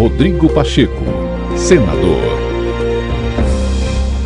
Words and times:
Rodrigo 0.00 0.48
Pacheco, 0.48 1.04
senador. 1.58 2.22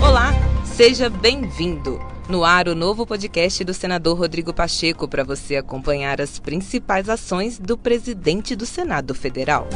Olá, 0.00 0.32
seja 0.64 1.10
bem-vindo. 1.10 2.00
No 2.28 2.44
ar, 2.44 2.68
o 2.68 2.76
novo 2.76 3.04
podcast 3.04 3.64
do 3.64 3.74
senador 3.74 4.16
Rodrigo 4.16 4.54
Pacheco 4.54 5.08
para 5.08 5.24
você 5.24 5.56
acompanhar 5.56 6.20
as 6.20 6.38
principais 6.38 7.08
ações 7.08 7.58
do 7.58 7.76
presidente 7.76 8.54
do 8.54 8.64
Senado 8.64 9.16
Federal. 9.16 9.66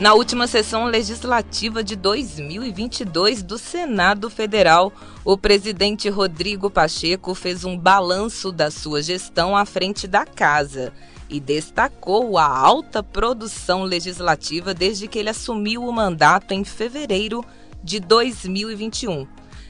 Na 0.00 0.12
última 0.14 0.48
sessão 0.48 0.86
legislativa 0.86 1.84
de 1.84 1.94
2022 1.94 3.44
do 3.44 3.56
Senado 3.56 4.28
Federal, 4.28 4.92
o 5.24 5.38
presidente 5.38 6.08
Rodrigo 6.08 6.68
Pacheco 6.68 7.32
fez 7.32 7.64
um 7.64 7.78
balanço 7.78 8.50
da 8.50 8.72
sua 8.72 9.00
gestão 9.02 9.56
à 9.56 9.64
frente 9.64 10.08
da 10.08 10.26
casa 10.26 10.92
e 11.28 11.40
destacou 11.40 12.38
a 12.38 12.46
alta 12.46 13.02
produção 13.02 13.82
legislativa 13.82 14.72
desde 14.72 15.08
que 15.08 15.18
ele 15.18 15.30
assumiu 15.30 15.84
o 15.84 15.92
mandato 15.92 16.52
em 16.52 16.64
fevereiro 16.64 17.44
de 17.82 18.00
2021. 18.00 19.26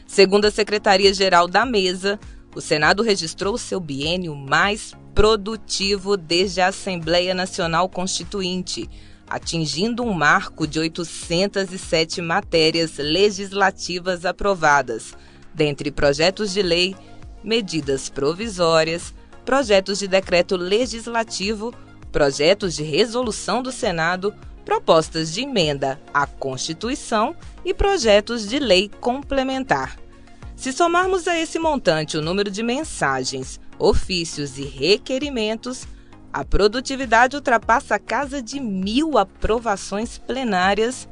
Segundo 0.07 0.45
a 0.45 0.51
Secretaria-Geral 0.51 1.49
da 1.49 1.65
Mesa, 1.65 2.21
o 2.55 2.61
Senado 2.61 3.03
registrou 3.03 3.59
seu 3.59 3.81
biênio 3.81 4.35
mais 4.35 4.95
produtivo 5.15 6.17
desde 6.17 6.61
a 6.61 6.69
Assembleia 6.69 7.35
Nacional 7.35 7.89
Constituinte 7.89 8.89
atingindo 9.29 10.05
um 10.05 10.13
marco 10.13 10.67
de 10.67 10.79
807 10.79 12.23
matérias 12.23 12.97
legislativas 12.99 14.25
aprovadas, 14.25 15.15
dentre 15.53 15.91
projetos 15.91 16.53
de 16.53 16.63
lei, 16.63 16.95
medidas 17.43 18.09
provisórias, 18.09 19.13
projetos 19.47 20.01
de 20.01 20.09
decreto 20.09 20.57
legislativo, 20.57 21.73
projetos 22.11 22.75
de 22.75 22.83
resolução 22.83 23.63
do 23.63 23.71
Senado, 23.71 24.35
propostas 24.65 25.33
de 25.33 25.43
emenda 25.43 25.99
à 26.13 26.27
Constituição 26.27 27.35
e 27.65 27.73
projetos 27.73 28.47
de 28.47 28.59
lei 28.59 28.91
complementar. 29.01 29.97
Se 30.57 30.73
somarmos 30.73 31.29
a 31.29 31.39
esse 31.39 31.59
montante 31.59 32.19
o 32.19 32.23
número 32.23 32.51
de 32.51 32.63
mensagens, 32.63 33.61
ofícios 33.79 34.59
e 34.59 34.65
requerimentos, 34.65 35.87
a 36.33 36.45
produtividade 36.45 37.37
ultrapassa 37.37 37.95
a 37.95 37.99
casa 37.99 38.43
de 38.43 38.59
mil 38.59 39.17
aprovações 39.17 40.19
plenárias 40.19 41.09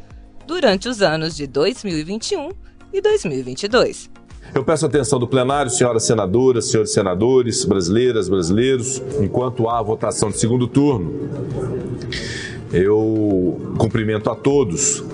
durante 0.47 0.89
os 0.89 1.01
anos 1.01 1.37
de 1.37 1.47
2021 1.47 2.51
e 2.93 3.01
2022. 3.01 4.11
Eu 4.53 4.65
peço 4.65 4.87
atenção 4.87 5.19
do 5.19 5.27
plenário, 5.27 5.71
senhoras 5.71 6.05
senadoras, 6.05 6.71
senhores 6.71 6.93
senadores, 6.93 7.65
brasileiras, 7.65 8.29
brasileiros, 8.29 9.01
enquanto 9.21 9.69
há 9.69 9.79
a 9.79 9.83
votação 9.83 10.31
de 10.31 10.39
segundo 10.39 10.67
turno. 10.67 11.13
Eu 12.73 13.61
cumprimento 13.79 14.29
a 14.31 14.35
todos 14.35 15.05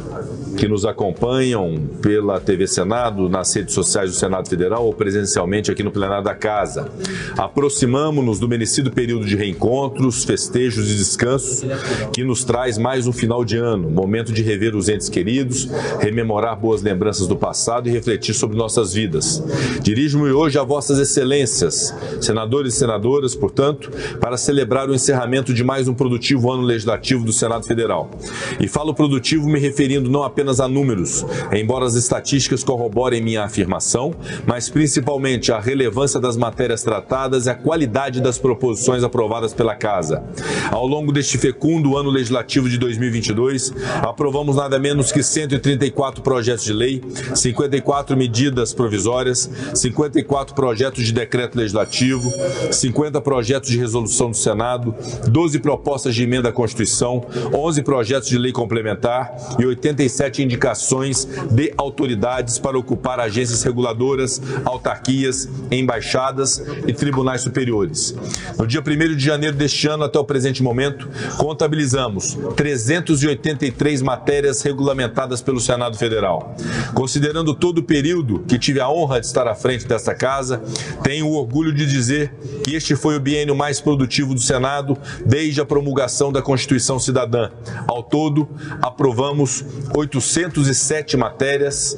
que 0.56 0.68
nos 0.68 0.84
acompanham 0.84 1.76
pela 2.02 2.40
TV 2.40 2.66
Senado, 2.66 3.28
nas 3.28 3.54
redes 3.54 3.74
sociais 3.74 4.10
do 4.10 4.16
Senado 4.16 4.48
Federal 4.48 4.84
ou 4.84 4.92
presencialmente 4.92 5.70
aqui 5.70 5.82
no 5.82 5.90
plenário 5.90 6.24
da 6.24 6.34
Casa. 6.34 6.88
Aproximamos-nos 7.36 8.38
do 8.38 8.48
merecido 8.48 8.90
período 8.90 9.26
de 9.26 9.36
reencontros, 9.36 10.24
festejos 10.24 10.90
e 10.90 10.96
descansos 10.96 11.64
que 12.12 12.24
nos 12.24 12.44
traz 12.44 12.78
mais 12.78 13.06
um 13.06 13.12
final 13.12 13.44
de 13.44 13.56
ano, 13.56 13.90
momento 13.90 14.32
de 14.32 14.42
rever 14.42 14.74
os 14.74 14.88
entes 14.88 15.08
queridos, 15.08 15.68
rememorar 16.00 16.58
boas 16.58 16.82
lembranças 16.82 17.26
do 17.26 17.36
passado 17.36 17.88
e 17.88 17.92
refletir 17.92 18.34
sobre 18.34 18.56
nossas 18.56 18.92
vidas. 18.92 19.42
Dirijo-me 19.82 20.30
hoje 20.30 20.58
a 20.58 20.62
vossas 20.62 20.98
excelências, 20.98 21.94
senadores 22.20 22.74
e 22.74 22.78
senadoras, 22.78 23.34
portanto, 23.34 23.90
para 24.20 24.36
celebrar 24.36 24.88
o 24.88 24.94
encerramento 24.94 25.54
de 25.54 25.64
mais 25.64 25.88
um 25.88 25.94
produtivo 25.94 26.50
ano 26.50 26.62
legislativo 26.62 27.24
do 27.24 27.32
Senado 27.32 27.66
Federal. 27.66 28.10
E 28.58 28.66
falo 28.68 28.94
produtivo 28.94 29.48
me 29.48 29.58
referindo 29.58 30.10
não 30.10 30.22
apenas 30.22 30.39
apenas 30.40 30.58
a 30.58 30.66
números, 30.66 31.26
embora 31.52 31.84
as 31.84 31.94
estatísticas 31.94 32.64
corroborem 32.64 33.20
minha 33.20 33.44
afirmação, 33.44 34.14
mas 34.46 34.70
principalmente 34.70 35.52
a 35.52 35.60
relevância 35.60 36.18
das 36.18 36.34
matérias 36.34 36.82
tratadas 36.82 37.44
e 37.44 37.50
a 37.50 37.54
qualidade 37.54 38.22
das 38.22 38.38
proposições 38.38 39.04
aprovadas 39.04 39.52
pela 39.52 39.74
Casa. 39.74 40.24
Ao 40.70 40.86
longo 40.86 41.12
deste 41.12 41.36
fecundo 41.36 41.94
ano 41.94 42.08
legislativo 42.08 42.70
de 42.70 42.78
2022, 42.78 43.74
aprovamos 44.00 44.56
nada 44.56 44.78
menos 44.78 45.12
que 45.12 45.22
134 45.22 46.22
projetos 46.22 46.64
de 46.64 46.72
lei, 46.72 47.02
54 47.34 48.16
medidas 48.16 48.72
provisórias, 48.72 49.50
54 49.74 50.54
projetos 50.54 51.04
de 51.04 51.12
decreto 51.12 51.58
legislativo, 51.58 52.32
50 52.72 53.20
projetos 53.20 53.68
de 53.68 53.76
resolução 53.76 54.30
do 54.30 54.36
Senado, 54.36 54.94
12 55.28 55.58
propostas 55.58 56.14
de 56.14 56.22
emenda 56.22 56.48
à 56.48 56.52
Constituição, 56.52 57.26
11 57.52 57.82
projetos 57.82 58.30
de 58.30 58.38
lei 58.38 58.52
complementar 58.52 59.34
e 59.58 59.66
87 59.66 60.29
indicações 60.38 61.26
de 61.50 61.72
autoridades 61.76 62.58
para 62.58 62.78
ocupar 62.78 63.20
agências 63.20 63.62
reguladoras, 63.62 64.40
autarquias, 64.64 65.48
embaixadas 65.70 66.62
e 66.86 66.92
tribunais 66.92 67.42
superiores. 67.42 68.14
No 68.58 68.66
dia 68.66 68.80
1 68.80 69.16
de 69.16 69.24
janeiro 69.24 69.56
deste 69.56 69.86
ano 69.86 70.04
até 70.04 70.18
o 70.18 70.24
presente 70.24 70.62
momento, 70.62 71.08
contabilizamos 71.36 72.38
383 72.56 74.02
matérias 74.02 74.62
regulamentadas 74.62 75.40
pelo 75.40 75.60
Senado 75.60 75.96
Federal. 75.96 76.54
Considerando 76.94 77.54
todo 77.54 77.78
o 77.78 77.82
período 77.82 78.40
que 78.40 78.58
tive 78.58 78.80
a 78.80 78.88
honra 78.88 79.20
de 79.20 79.26
estar 79.26 79.46
à 79.46 79.54
frente 79.54 79.86
desta 79.86 80.14
casa, 80.14 80.62
tenho 81.02 81.26
o 81.26 81.34
orgulho 81.34 81.72
de 81.72 81.86
dizer 81.86 82.32
que 82.64 82.74
este 82.74 82.94
foi 82.94 83.16
o 83.16 83.20
biênio 83.20 83.54
mais 83.54 83.80
produtivo 83.80 84.34
do 84.34 84.40
Senado 84.40 84.96
desde 85.24 85.60
a 85.60 85.64
promulgação 85.64 86.32
da 86.32 86.42
Constituição 86.42 86.98
Cidadã. 86.98 87.50
Ao 87.86 88.02
todo, 88.02 88.48
aprovamos 88.82 89.64
800 89.94 90.19
407 90.20 91.16
matérias 91.16 91.96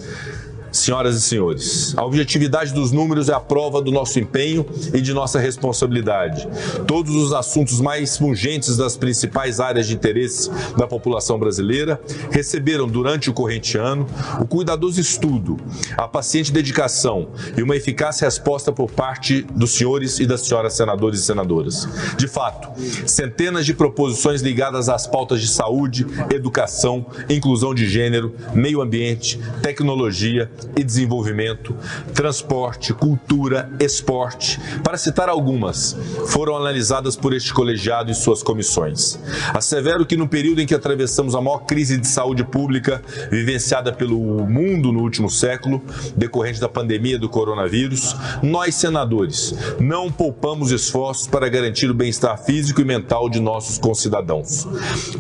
Senhoras 0.72 1.16
e 1.16 1.20
senhores, 1.20 1.94
a 1.98 2.04
objetividade 2.04 2.72
dos 2.72 2.92
números 2.92 3.28
é 3.28 3.34
a 3.34 3.38
prova 3.38 3.82
do 3.82 3.92
nosso 3.92 4.18
empenho 4.18 4.64
e 4.94 5.02
de 5.02 5.12
nossa 5.12 5.38
responsabilidade. 5.38 6.48
Todos 6.86 7.14
os 7.14 7.34
assuntos 7.34 7.78
mais 7.78 8.16
pungentes 8.16 8.78
das 8.78 8.96
principais 8.96 9.60
áreas 9.60 9.86
de 9.86 9.94
interesse 9.94 10.50
da 10.78 10.86
população 10.86 11.38
brasileira 11.38 12.00
receberam 12.30 12.88
durante 12.88 13.28
o 13.28 13.34
corrente 13.34 13.76
ano 13.76 14.06
o 14.40 14.46
cuidadoso 14.46 14.98
estudo, 14.98 15.58
a 15.94 16.08
paciente 16.08 16.50
dedicação 16.50 17.28
e 17.54 17.62
uma 17.62 17.76
eficaz 17.76 18.18
resposta 18.20 18.72
por 18.72 18.90
parte 18.90 19.42
dos 19.54 19.72
senhores 19.72 20.20
e 20.20 20.26
das 20.26 20.40
senhoras 20.40 20.72
senadores 20.72 21.20
e 21.20 21.22
senadoras. 21.22 21.86
De 22.16 22.26
fato, 22.26 22.70
centenas 23.06 23.66
de 23.66 23.74
proposições 23.74 24.40
ligadas 24.40 24.88
às 24.88 25.06
pautas 25.06 25.42
de 25.42 25.48
saúde, 25.48 26.06
educação, 26.30 27.04
inclusão 27.28 27.74
de 27.74 27.86
gênero, 27.86 28.34
meio 28.54 28.80
ambiente, 28.80 29.38
tecnologia, 29.62 30.50
e 30.76 30.84
desenvolvimento, 30.84 31.76
transporte, 32.14 32.94
cultura, 32.94 33.70
esporte, 33.80 34.60
para 34.82 34.96
citar 34.96 35.28
algumas, 35.28 35.96
foram 36.28 36.56
analisadas 36.56 37.16
por 37.16 37.34
este 37.34 37.52
colegiado 37.52 38.10
e 38.10 38.14
suas 38.14 38.42
comissões. 38.42 39.18
Assevero 39.52 40.06
que 40.06 40.16
no 40.16 40.28
período 40.28 40.60
em 40.60 40.66
que 40.66 40.74
atravessamos 40.74 41.34
a 41.34 41.40
maior 41.40 41.60
crise 41.60 41.98
de 41.98 42.06
saúde 42.06 42.44
pública 42.44 43.02
vivenciada 43.30 43.92
pelo 43.92 44.18
mundo 44.46 44.92
no 44.92 45.00
último 45.00 45.28
século, 45.28 45.82
decorrente 46.16 46.60
da 46.60 46.68
pandemia 46.68 47.18
do 47.18 47.28
coronavírus, 47.28 48.16
nós 48.42 48.74
senadores 48.74 49.54
não 49.78 50.10
poupamos 50.10 50.70
esforços 50.70 51.26
para 51.26 51.48
garantir 51.48 51.90
o 51.90 51.94
bem-estar 51.94 52.38
físico 52.38 52.80
e 52.80 52.84
mental 52.84 53.28
de 53.28 53.40
nossos 53.40 53.78
concidadãos. 53.78 54.66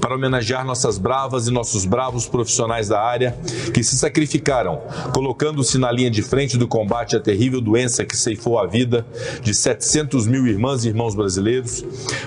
Para 0.00 0.14
homenagear 0.14 0.64
nossas 0.64 0.98
bravas 0.98 1.48
e 1.48 1.50
nossos 1.50 1.84
bravos 1.84 2.26
profissionais 2.26 2.88
da 2.88 3.00
área 3.00 3.36
que 3.72 3.82
se 3.82 3.96
sacrificaram, 3.96 4.80
colocando 5.12 5.31
colocando-se 5.32 5.78
na 5.78 5.90
linha 5.90 6.10
de 6.10 6.20
frente 6.20 6.58
do 6.58 6.68
combate 6.68 7.16
à 7.16 7.20
terrível 7.20 7.58
doença 7.58 8.04
que 8.04 8.14
ceifou 8.14 8.58
a 8.58 8.66
vida 8.66 9.06
de 9.40 9.54
700 9.54 10.26
mil 10.26 10.46
irmãs 10.46 10.84
e 10.84 10.88
irmãos 10.88 11.14
brasileiros, 11.14 11.82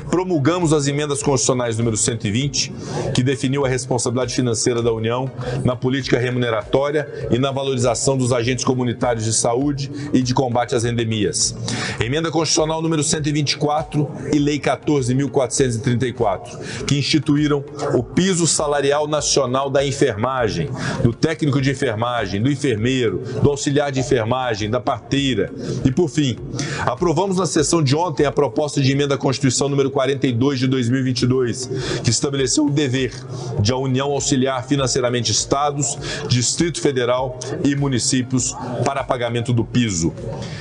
promulgamos 0.09 0.73
as 0.73 0.87
emendas 0.87 1.21
constitucionais 1.21 1.77
número 1.77 1.95
120, 1.95 2.73
que 3.13 3.21
definiu 3.21 3.63
a 3.63 3.69
responsabilidade 3.69 4.33
financeira 4.33 4.81
da 4.81 4.91
União 4.91 5.29
na 5.63 5.75
política 5.75 6.17
remuneratória 6.17 7.27
e 7.29 7.37
na 7.37 7.51
valorização 7.51 8.17
dos 8.17 8.33
agentes 8.33 8.65
comunitários 8.65 9.23
de 9.23 9.33
saúde 9.33 9.91
e 10.11 10.23
de 10.23 10.33
combate 10.33 10.73
às 10.73 10.83
endemias. 10.83 11.55
Emenda 12.03 12.31
constitucional 12.31 12.81
número 12.81 13.03
124 13.03 14.09
e 14.33 14.39
lei 14.39 14.59
14.434, 14.59 16.85
que 16.85 16.97
instituíram 16.97 17.63
o 17.93 18.01
piso 18.01 18.47
salarial 18.47 19.07
nacional 19.07 19.69
da 19.69 19.85
enfermagem, 19.85 20.69
do 21.03 21.13
técnico 21.13 21.61
de 21.61 21.69
enfermagem, 21.69 22.41
do 22.41 22.51
enfermeiro 22.51 22.94
enfermeiro, 22.95 23.21
do 23.41 23.49
auxiliar 23.49 23.91
de 23.91 23.99
enfermagem, 23.99 24.69
da 24.69 24.79
parteira. 24.79 25.51
E 25.83 25.91
por 25.91 26.09
fim, 26.09 26.37
aprovamos 26.81 27.37
na 27.37 27.45
sessão 27.45 27.83
de 27.83 27.95
ontem 27.95 28.25
a 28.25 28.31
proposta 28.31 28.81
de 28.81 28.91
emenda 28.91 29.15
à 29.15 29.17
Constituição 29.17 29.67
número 29.67 29.91
42 29.91 30.59
de 30.59 30.67
2022, 30.67 31.69
que 32.03 32.09
estabeleceu 32.09 32.65
o 32.65 32.69
dever 32.69 33.11
de 33.59 33.71
a 33.71 33.77
União 33.77 34.11
auxiliar 34.11 34.65
financeiramente 34.65 35.31
estados, 35.31 35.97
Distrito 36.27 36.79
Federal 36.79 37.37
e 37.63 37.75
municípios 37.75 38.55
para 38.85 39.03
pagamento 39.03 39.51
do 39.51 39.65
piso. 39.65 40.13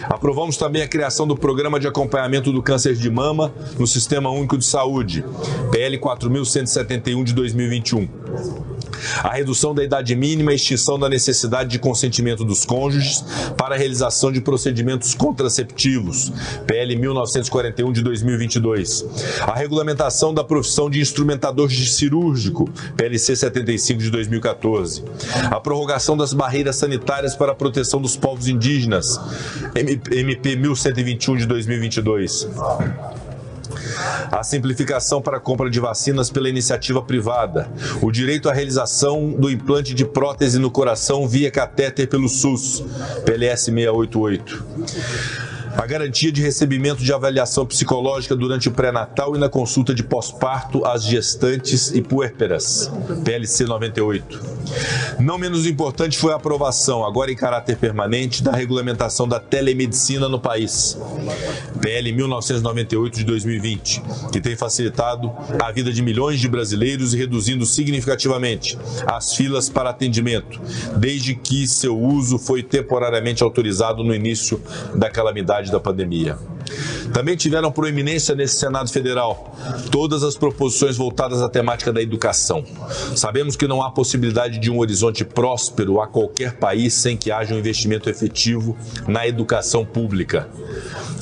Aprovamos 0.02 0.56
também 0.56 0.82
a 0.82 0.88
criação 0.88 1.26
do 1.26 1.36
Programa 1.36 1.78
de 1.78 1.86
Acompanhamento 1.86 2.52
do 2.52 2.62
Câncer 2.62 2.94
de 2.94 3.10
Mama 3.10 3.52
no 3.78 3.86
Sistema 3.86 4.30
Único 4.30 4.58
de 4.58 4.64
Saúde, 4.64 5.24
PL 5.70 5.98
4171 5.98 7.24
de 7.24 7.32
2021 7.32 8.73
a 9.22 9.34
redução 9.34 9.74
da 9.74 9.82
idade 9.82 10.14
mínima 10.14 10.52
e 10.52 10.56
extinção 10.56 10.98
da 10.98 11.08
necessidade 11.08 11.70
de 11.70 11.78
consentimento 11.78 12.44
dos 12.44 12.64
cônjuges 12.64 13.24
para 13.56 13.74
a 13.74 13.78
realização 13.78 14.30
de 14.30 14.40
procedimentos 14.40 15.14
contraceptivos, 15.14 16.32
PL 16.66 16.96
1941 16.96 17.92
de 17.92 18.02
2022, 18.02 19.04
a 19.42 19.54
regulamentação 19.54 20.32
da 20.32 20.44
profissão 20.44 20.88
de 20.90 21.00
instrumentador 21.00 21.70
cirúrgico, 21.70 22.68
PLC 22.96 23.36
75 23.36 24.00
de 24.00 24.10
2014, 24.10 25.04
a 25.50 25.60
prorrogação 25.60 26.16
das 26.16 26.32
barreiras 26.32 26.76
sanitárias 26.76 27.34
para 27.34 27.52
a 27.52 27.54
proteção 27.54 28.00
dos 28.00 28.16
povos 28.16 28.48
indígenas, 28.48 29.20
MP 29.74 30.56
1121 30.56 31.36
de 31.36 31.46
2022 31.46 32.48
a 34.30 34.42
simplificação 34.42 35.20
para 35.20 35.36
a 35.36 35.40
compra 35.40 35.70
de 35.70 35.80
vacinas 35.80 36.30
pela 36.30 36.48
iniciativa 36.48 37.02
privada, 37.02 37.68
o 38.00 38.10
direito 38.10 38.48
à 38.48 38.52
realização 38.52 39.30
do 39.30 39.50
implante 39.50 39.94
de 39.94 40.04
prótese 40.04 40.58
no 40.58 40.70
coração 40.70 41.26
via 41.28 41.50
catéter 41.50 42.08
pelo 42.08 42.28
SUS, 42.28 42.84
PLS 43.24 43.64
688 43.64 45.53
a 45.76 45.86
garantia 45.86 46.30
de 46.30 46.40
recebimento 46.40 47.02
de 47.02 47.12
avaliação 47.12 47.66
psicológica 47.66 48.36
durante 48.36 48.68
o 48.68 48.72
pré-natal 48.72 49.34
e 49.34 49.38
na 49.38 49.48
consulta 49.48 49.92
de 49.92 50.02
pós-parto 50.02 50.84
às 50.84 51.04
gestantes 51.04 51.90
e 51.90 52.00
puérperas, 52.00 52.90
PLC 53.24 53.64
98. 53.64 54.54
Não 55.18 55.36
menos 55.36 55.66
importante 55.66 56.16
foi 56.16 56.32
a 56.32 56.36
aprovação, 56.36 57.04
agora 57.04 57.30
em 57.30 57.36
caráter 57.36 57.76
permanente, 57.76 58.42
da 58.42 58.52
regulamentação 58.52 59.28
da 59.28 59.38
telemedicina 59.38 60.28
no 60.28 60.38
país, 60.38 60.98
PL 61.80 62.12
1998 62.12 63.18
de 63.18 63.24
2020, 63.24 64.02
que 64.32 64.40
tem 64.40 64.56
facilitado 64.56 65.32
a 65.60 65.70
vida 65.70 65.92
de 65.92 66.02
milhões 66.02 66.40
de 66.40 66.48
brasileiros 66.48 67.14
e 67.14 67.18
reduzindo 67.18 67.66
significativamente 67.66 68.78
as 69.06 69.34
filas 69.34 69.68
para 69.68 69.90
atendimento, 69.90 70.60
desde 70.96 71.34
que 71.34 71.66
seu 71.66 71.98
uso 71.98 72.38
foi 72.38 72.62
temporariamente 72.62 73.42
autorizado 73.42 74.02
no 74.02 74.14
início 74.14 74.60
da 74.94 75.10
calamidade 75.10 75.63
da 75.70 75.80
pandemia. 75.80 76.38
Também 77.12 77.36
tiveram 77.36 77.70
proeminência 77.70 78.34
nesse 78.34 78.56
Senado 78.56 78.90
Federal 78.90 79.54
todas 79.90 80.22
as 80.22 80.36
proposições 80.36 80.96
voltadas 80.96 81.42
à 81.42 81.48
temática 81.48 81.92
da 81.92 82.02
educação. 82.02 82.64
Sabemos 83.16 83.56
que 83.56 83.66
não 83.66 83.82
há 83.82 83.90
possibilidade 83.90 84.58
de 84.58 84.70
um 84.70 84.78
horizonte 84.78 85.24
próspero 85.24 86.00
a 86.00 86.06
qualquer 86.06 86.54
país 86.54 86.94
sem 86.94 87.16
que 87.16 87.30
haja 87.30 87.54
um 87.54 87.58
investimento 87.58 88.08
efetivo 88.08 88.76
na 89.06 89.26
educação 89.26 89.84
pública. 89.84 90.48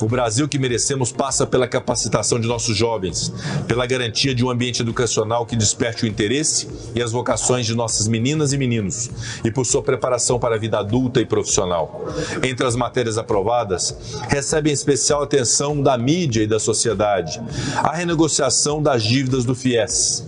O 0.01 0.07
Brasil 0.07 0.47
que 0.47 0.59
merecemos 0.59 1.11
passa 1.11 1.45
pela 1.45 1.67
capacitação 1.67 2.39
de 2.39 2.47
nossos 2.47 2.75
jovens, 2.75 3.31
pela 3.67 3.85
garantia 3.85 4.33
de 4.33 4.43
um 4.43 4.49
ambiente 4.49 4.81
educacional 4.81 5.45
que 5.45 5.55
desperte 5.55 6.03
o 6.03 6.07
interesse 6.07 6.67
e 6.95 7.01
as 7.01 7.11
vocações 7.11 7.65
de 7.65 7.75
nossas 7.75 8.07
meninas 8.07 8.53
e 8.53 8.57
meninos 8.57 9.09
e 9.43 9.51
por 9.51 9.65
sua 9.65 9.81
preparação 9.81 10.39
para 10.39 10.55
a 10.55 10.57
vida 10.57 10.79
adulta 10.79 11.21
e 11.21 11.25
profissional. 11.25 12.05
Entre 12.43 12.65
as 12.65 12.75
matérias 12.75 13.17
aprovadas, 13.17 13.95
recebem 14.27 14.73
especial 14.73 15.23
atenção 15.23 15.72
da 15.81 15.97
mídia 15.97 16.43
e 16.43 16.47
da 16.47 16.59
sociedade, 16.59 17.41
a 17.77 17.93
renegociação 17.93 18.81
das 18.81 19.03
dívidas 19.03 19.45
do 19.45 19.55
FIES, 19.55 20.25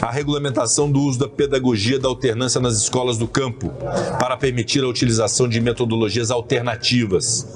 a 0.00 0.10
regulamentação 0.10 0.90
do 0.90 1.00
uso 1.00 1.18
da 1.18 1.28
pedagogia 1.28 1.98
da 1.98 2.08
alternância 2.08 2.60
nas 2.60 2.76
escolas 2.76 3.16
do 3.16 3.26
campo, 3.26 3.72
para 4.18 4.36
permitir 4.36 4.82
a 4.84 4.88
utilização 4.88 5.48
de 5.48 5.60
metodologias 5.60 6.30
alternativas 6.30 7.46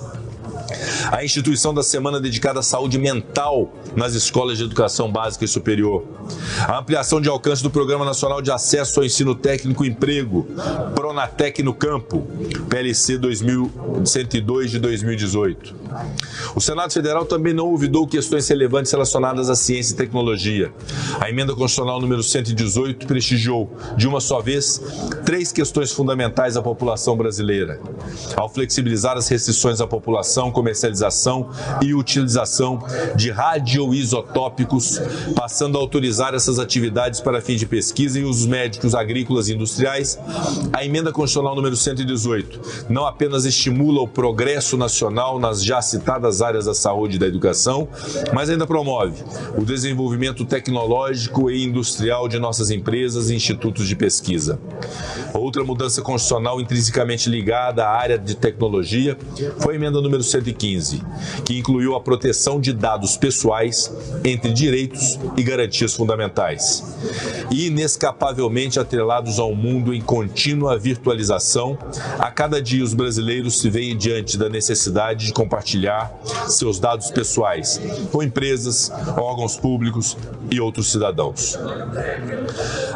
a 1.11 1.25
instituição 1.25 1.73
da 1.73 1.83
semana 1.83 2.21
dedicada 2.21 2.61
à 2.61 2.63
saúde 2.63 2.99
mental 2.99 3.73
nas 3.97 4.15
escolas 4.15 4.59
de 4.59 4.65
educação 4.65 5.11
básica 5.11 5.45
e 5.45 5.49
superior, 5.49 6.05
a 6.67 6.79
ampliação 6.79 7.21
de 7.21 7.29
alcance 7.29 7.63
do 7.63 7.71
Programa 7.71 8.05
Nacional 8.05 8.43
de 8.43 8.51
Acesso 8.51 9.01
ao 9.01 9.07
Ensino 9.07 9.35
Técnico 9.35 9.85
e 9.85 9.89
Emprego, 9.89 10.47
Pronatec 10.95 11.63
no 11.63 11.75
Campo, 11.75 12.27
PLC 12.69 13.19
2102 13.19 14.71
de 14.71 14.79
2018. 14.79 15.75
O 16.55 16.61
Senado 16.61 16.93
Federal 16.93 17.25
também 17.25 17.53
não 17.53 17.67
ouvidou 17.67 18.07
questões 18.07 18.49
relevantes 18.49 18.93
relacionadas 18.93 19.49
à 19.49 19.55
ciência 19.55 19.95
e 19.95 19.97
tecnologia. 19.97 20.73
A 21.21 21.29
emenda 21.29 21.55
constitucional 21.55 22.01
número 22.01 22.23
118 22.23 23.07
prestigiou, 23.07 23.71
de 23.97 24.07
uma 24.07 24.21
só 24.21 24.41
vez, 24.41 24.81
três 25.25 25.53
questões 25.53 25.93
fundamentais 25.93 26.57
à 26.57 26.63
população 26.63 27.17
brasileira. 27.17 27.81
Ao 28.37 28.49
flexibilizar 28.49 29.17
as 29.17 29.29
restrições 29.29 29.81
à 29.81 29.87
população, 29.87 30.51
comercialização 30.89 31.51
e 31.83 31.95
utilização 31.95 32.83
de 33.15 33.31
radioisotópicos, 33.31 35.01
passando 35.35 35.77
a 35.77 35.81
autorizar 35.81 36.35
essas 36.35 36.59
atividades 36.59 37.21
para 37.21 37.41
fins 37.41 37.61
de 37.61 37.67
pesquisa 37.67 38.19
em 38.19 38.25
usos 38.25 38.47
médicos, 38.47 38.95
agrícolas 38.95 39.49
e 39.49 39.55
industriais, 39.55 40.19
a 40.73 40.85
emenda 40.85 41.13
constitucional 41.13 41.55
número 41.55 41.77
118 41.77 42.89
não 42.89 43.07
apenas 43.07 43.45
estimula 43.45 44.01
o 44.01 44.09
progresso 44.09 44.77
nacional 44.77 45.39
nas 45.39 45.63
já 45.63 45.83
citadas 45.83 46.41
áreas 46.41 46.65
da 46.65 46.75
saúde 46.75 47.17
e 47.17 47.19
da 47.19 47.27
educação, 47.27 47.89
mas 48.33 48.49
ainda 48.49 48.67
promove 48.67 49.23
o 49.57 49.65
desenvolvimento 49.65 50.45
tecnológico 50.45 51.51
e 51.51 51.65
industrial 51.65 52.29
de 52.29 52.39
nossas 52.39 52.71
empresas 52.71 53.31
e 53.31 53.35
institutos 53.35 53.87
de 53.87 53.97
pesquisa. 53.97 54.59
Outra 55.35 55.63
mudança 55.63 56.01
constitucional 56.01 56.61
intrinsecamente 56.61 57.29
ligada 57.29 57.85
à 57.85 57.91
área 57.91 58.19
de 58.19 58.35
tecnologia 58.35 59.17
foi 59.59 59.75
a 59.75 59.77
emenda 59.77 60.01
número 60.01 60.23
115, 60.23 60.78
que 61.45 61.59
incluiu 61.59 61.95
a 61.95 62.01
proteção 62.01 62.61
de 62.61 62.73
dados 62.73 63.17
pessoais 63.17 63.93
entre 64.25 64.53
direitos 64.53 65.19
e 65.37 65.43
garantias 65.43 65.95
fundamentais. 65.95 66.85
E 67.51 67.67
inescapavelmente 67.67 68.79
atrelados 68.79 69.39
a 69.39 69.45
um 69.45 69.55
mundo 69.55 69.95
em 69.95 70.01
contínua 70.01 70.79
virtualização, 70.79 71.79
a 72.19 72.31
cada 72.31 72.61
dia 72.61 72.85
os 72.85 72.95
brasileiros 72.95 73.61
se 73.61 73.71
veem 73.71 73.97
diante 73.97 74.37
da 74.37 74.49
necessidade 74.49 75.27
de 75.27 75.33
compartilhar 75.33 76.13
seus 76.49 76.79
dados 76.79 77.11
pessoais 77.11 77.81
com 78.11 78.23
empresas, 78.23 78.91
órgãos 79.17 79.57
públicos 79.57 80.17
e 80.51 80.61
outros 80.61 80.91
cidadãos. 80.91 81.59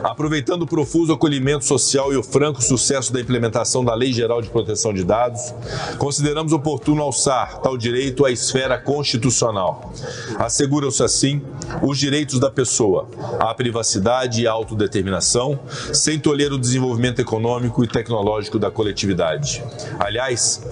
Aproveitando 0.03 0.63
o 0.63 0.67
profuso 0.67 1.13
acolhimento 1.13 1.65
social 1.65 2.13
e 2.13 2.17
o 2.17 2.23
franco 2.23 2.63
sucesso 2.63 3.13
da 3.13 3.21
implementação 3.21 3.85
da 3.85 3.95
Lei 3.95 4.13
Geral 4.13 4.43
de 4.43 4.49
Proteção 4.49 4.93
de 4.93 5.05
Dados, 5.05 5.55
consideramos 5.99 6.53
oportuno 6.53 7.03
alçar 7.03 7.61
tal 7.61 7.72
direito 7.77 8.25
à 8.25 8.31
esfera 8.31 8.79
constitucional. 8.79 9.93
Asseguram-se 10.39 11.03
assim 11.03 11.43
os 11.83 11.99
direitos 11.99 12.39
da 12.39 12.51
pessoa 12.51 13.09
à 13.41 13.55
privacidade 13.55 14.43
e 14.43 14.47
à 14.47 14.53
autodeterminação, 14.53 15.59
sem 15.93 16.19
tolher 16.19 16.53
o 16.53 16.59
desenvolvimento 16.59 17.21
econômico 17.21 17.85
e 17.85 17.89
tecnológico 17.89 18.59
da 18.59 18.71
coletividade. 18.71 19.63
Aliás, 19.99 20.63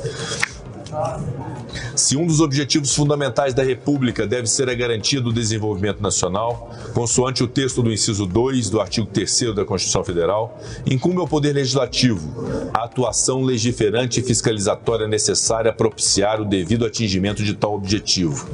se 1.94 2.16
um 2.16 2.26
dos 2.26 2.40
objetivos 2.40 2.94
fundamentais 2.94 3.54
da 3.54 3.62
República 3.62 4.26
deve 4.26 4.47
ser 4.47 4.68
a 4.68 4.75
garantia 4.75 5.20
do 5.20 5.32
desenvolvimento 5.32 6.02
nacional, 6.02 6.70
consoante 6.94 7.42
o 7.42 7.49
texto 7.49 7.82
do 7.82 7.92
inciso 7.92 8.26
2 8.26 8.70
do 8.70 8.80
artigo 8.80 9.06
3 9.06 9.54
da 9.54 9.64
Constituição 9.64 10.04
Federal, 10.04 10.59
incumbe 10.87 11.20
ao 11.20 11.28
Poder 11.28 11.52
Legislativo 11.52 12.70
a 12.73 12.85
atuação 12.85 13.42
legiferante 13.42 14.20
e 14.20 14.23
fiscalizatória 14.23 15.06
necessária 15.06 15.70
a 15.70 15.75
propiciar 15.75 16.40
o 16.40 16.44
devido 16.44 16.85
atingimento 16.85 17.42
de 17.42 17.54
tal 17.54 17.75
objetivo. 17.75 18.49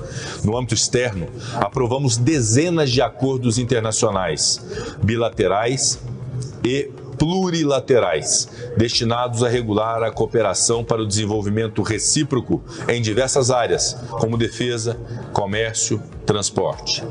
No 0.44 0.56
âmbito 0.56 0.74
externo, 0.74 1.28
aprovamos 1.54 2.16
dezenas 2.16 2.90
de 2.90 3.00
acordos 3.00 3.58
internacionais, 3.58 4.60
bilaterais 5.02 5.98
e 6.64 6.90
plurilaterais, 7.18 8.49
destinados 8.76 9.42
a 9.42 9.49
regular 9.49 10.02
a 10.02 10.11
cooperação 10.11 10.85
para 10.85 11.02
o 11.02 11.06
desenvolvimento 11.06 11.82
recíproco 11.82 12.62
em 12.88 13.00
diversas 13.02 13.50
áreas, 13.50 13.96
como 14.20 14.37
defesa, 14.37 14.96
comércio, 15.32 16.02
transporte. 16.25 17.02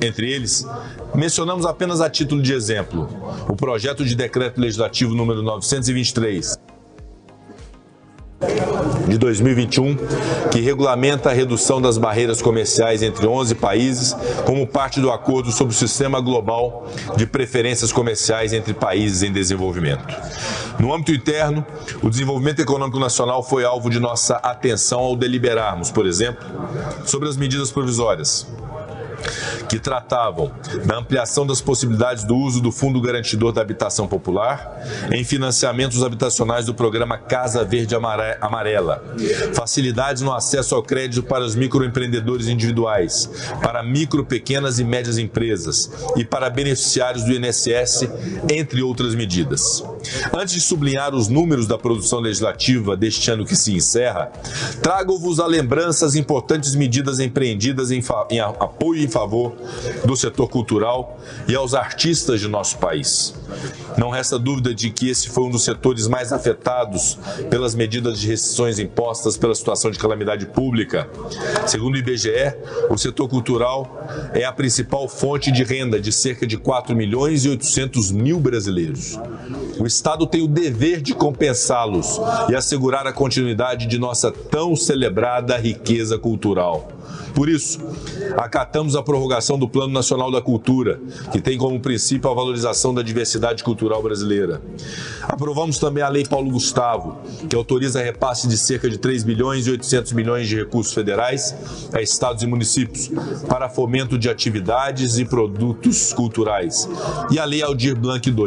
Entre 0.00 0.30
eles, 0.32 0.66
mencionamos 1.14 1.66
apenas 1.66 2.00
a 2.00 2.08
título 2.08 2.42
de 2.42 2.52
exemplo 2.52 3.08
o 3.48 3.54
projeto 3.54 4.04
de 4.04 4.14
decreto 4.14 4.60
legislativo 4.60 5.14
número 5.14 5.42
923 5.42 6.61
de 9.08 9.18
2021, 9.18 9.96
que 10.50 10.60
regulamenta 10.60 11.30
a 11.30 11.32
redução 11.32 11.80
das 11.80 11.98
barreiras 11.98 12.40
comerciais 12.40 13.02
entre 13.02 13.26
11 13.26 13.54
países, 13.54 14.16
como 14.44 14.66
parte 14.66 15.00
do 15.00 15.10
acordo 15.10 15.50
sobre 15.50 15.74
o 15.74 15.76
sistema 15.76 16.20
global 16.20 16.86
de 17.16 17.26
preferências 17.26 17.92
comerciais 17.92 18.52
entre 18.52 18.74
países 18.74 19.22
em 19.22 19.32
desenvolvimento. 19.32 20.14
No 20.78 20.92
âmbito 20.92 21.12
interno, 21.12 21.64
o 22.02 22.10
desenvolvimento 22.10 22.60
econômico 22.60 22.98
nacional 22.98 23.42
foi 23.42 23.64
alvo 23.64 23.90
de 23.90 24.00
nossa 24.00 24.36
atenção 24.36 25.00
ao 25.00 25.16
deliberarmos, 25.16 25.90
por 25.90 26.06
exemplo, 26.06 26.44
sobre 27.04 27.28
as 27.28 27.36
medidas 27.36 27.70
provisórias 27.70 28.46
que 29.68 29.78
tratavam 29.78 30.52
da 30.84 30.98
ampliação 30.98 31.46
das 31.46 31.60
possibilidades 31.60 32.24
do 32.24 32.36
uso 32.36 32.60
do 32.60 32.72
Fundo 32.72 33.00
Garantidor 33.00 33.52
da 33.52 33.60
Habitação 33.60 34.06
Popular 34.06 34.82
em 35.12 35.24
financiamentos 35.24 36.02
habitacionais 36.02 36.66
do 36.66 36.74
programa 36.74 37.18
Casa 37.18 37.64
Verde 37.64 37.94
Amarela, 37.94 39.02
facilidades 39.54 40.22
no 40.22 40.32
acesso 40.32 40.74
ao 40.74 40.82
crédito 40.82 41.22
para 41.22 41.44
os 41.44 41.54
microempreendedores 41.54 42.48
individuais, 42.48 43.30
para 43.62 43.82
micro, 43.82 44.24
pequenas 44.24 44.78
e 44.78 44.84
médias 44.84 45.18
empresas 45.18 45.90
e 46.16 46.24
para 46.24 46.50
beneficiários 46.50 47.24
do 47.24 47.32
INSS, 47.32 48.08
entre 48.50 48.82
outras 48.82 49.14
medidas. 49.14 49.84
Antes 50.32 50.54
de 50.54 50.60
sublinhar 50.60 51.14
os 51.14 51.28
números 51.28 51.66
da 51.66 51.78
produção 51.78 52.20
legislativa 52.20 52.96
deste 52.96 53.30
ano 53.30 53.44
que 53.44 53.54
se 53.54 53.72
encerra, 53.72 54.32
trago-vos 54.82 55.38
a 55.40 55.46
lembrança 55.46 56.06
as 56.06 56.14
importantes 56.14 56.74
medidas 56.74 57.20
empreendidas 57.20 57.90
em, 57.90 58.02
em 58.30 58.40
apoio 58.40 59.02
e 59.02 59.08
favor 59.12 59.52
do 60.04 60.16
setor 60.16 60.48
cultural 60.48 61.18
e 61.46 61.54
aos 61.54 61.74
artistas 61.74 62.40
de 62.40 62.48
nosso 62.48 62.78
país. 62.78 63.34
Não 63.96 64.10
resta 64.10 64.38
dúvida 64.38 64.74
de 64.74 64.90
que 64.90 65.08
esse 65.08 65.28
foi 65.28 65.44
um 65.44 65.50
dos 65.50 65.64
setores 65.64 66.08
mais 66.08 66.32
afetados 66.32 67.18
pelas 67.50 67.74
medidas 67.74 68.18
de 68.18 68.26
restrições 68.26 68.78
impostas 68.78 69.36
pela 69.36 69.54
situação 69.54 69.90
de 69.90 69.98
calamidade 69.98 70.46
pública. 70.46 71.08
Segundo 71.66 71.94
o 71.94 71.98
IBGE, 71.98 72.54
o 72.88 72.96
setor 72.96 73.28
cultural 73.28 74.06
é 74.32 74.44
a 74.44 74.52
principal 74.52 75.08
fonte 75.08 75.52
de 75.52 75.62
renda 75.62 76.00
de 76.00 76.10
cerca 76.10 76.46
de 76.46 76.56
4 76.56 76.96
milhões 76.96 77.44
e 77.44 77.50
800 77.50 78.10
mil 78.10 78.40
brasileiros. 78.40 79.18
O 79.78 79.86
Estado 79.86 80.26
tem 80.26 80.42
o 80.42 80.48
dever 80.48 81.00
de 81.00 81.14
compensá-los 81.14 82.20
e 82.48 82.54
assegurar 82.54 83.06
a 83.06 83.12
continuidade 83.12 83.86
de 83.86 83.98
nossa 83.98 84.30
tão 84.30 84.74
celebrada 84.74 85.56
riqueza 85.56 86.18
cultural. 86.18 86.88
Por 87.34 87.48
isso, 87.48 87.80
acatamos 88.36 88.94
a 88.94 89.02
prorrogação 89.02 89.58
do 89.58 89.68
Plano 89.68 89.92
Nacional 89.92 90.30
da 90.30 90.40
Cultura, 90.40 91.00
que 91.30 91.40
tem 91.40 91.56
como 91.56 91.80
princípio 91.80 92.30
a 92.30 92.34
valorização 92.34 92.92
da 92.92 93.02
diversidade 93.02 93.64
cultural 93.64 94.02
brasileira. 94.02 94.60
Aprovamos 95.22 95.78
também 95.78 96.02
a 96.02 96.08
Lei 96.08 96.24
Paulo 96.24 96.50
Gustavo, 96.50 97.18
que 97.48 97.56
autoriza 97.56 98.02
repasse 98.02 98.46
de 98.48 98.56
cerca 98.56 98.88
de 98.88 98.98
3 98.98 99.22
bilhões 99.24 99.66
e 99.66 99.70
800 99.70 100.12
milhões 100.12 100.48
de 100.48 100.56
recursos 100.56 100.92
federais 100.92 101.54
a 101.92 102.00
estados 102.00 102.42
e 102.42 102.46
municípios 102.46 103.10
para 103.48 103.68
fomento 103.68 104.18
de 104.18 104.28
atividades 104.28 105.18
e 105.18 105.24
produtos 105.24 106.12
culturais. 106.12 106.88
E 107.30 107.38
a 107.38 107.44
Lei 107.44 107.62
Aldir 107.62 107.96
Blanc 107.96 108.28
II 108.28 108.42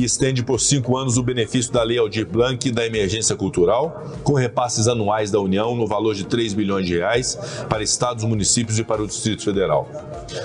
que 0.00 0.06
estende 0.06 0.42
por 0.42 0.58
cinco 0.58 0.96
anos 0.96 1.18
o 1.18 1.22
benefício 1.22 1.70
da 1.70 1.82
Lei 1.82 1.98
Aldir 1.98 2.26
Blanc 2.26 2.70
da 2.70 2.86
emergência 2.86 3.36
cultural, 3.36 4.02
com 4.24 4.32
repasses 4.32 4.88
anuais 4.88 5.30
da 5.30 5.38
União 5.38 5.76
no 5.76 5.86
valor 5.86 6.14
de 6.14 6.24
3 6.24 6.54
bilhões 6.54 6.86
de 6.86 6.96
reais 6.96 7.38
para 7.68 7.82
estados, 7.82 8.24
municípios 8.24 8.78
e 8.78 8.82
para 8.82 9.02
o 9.02 9.06
Distrito 9.06 9.44
Federal. 9.44 9.86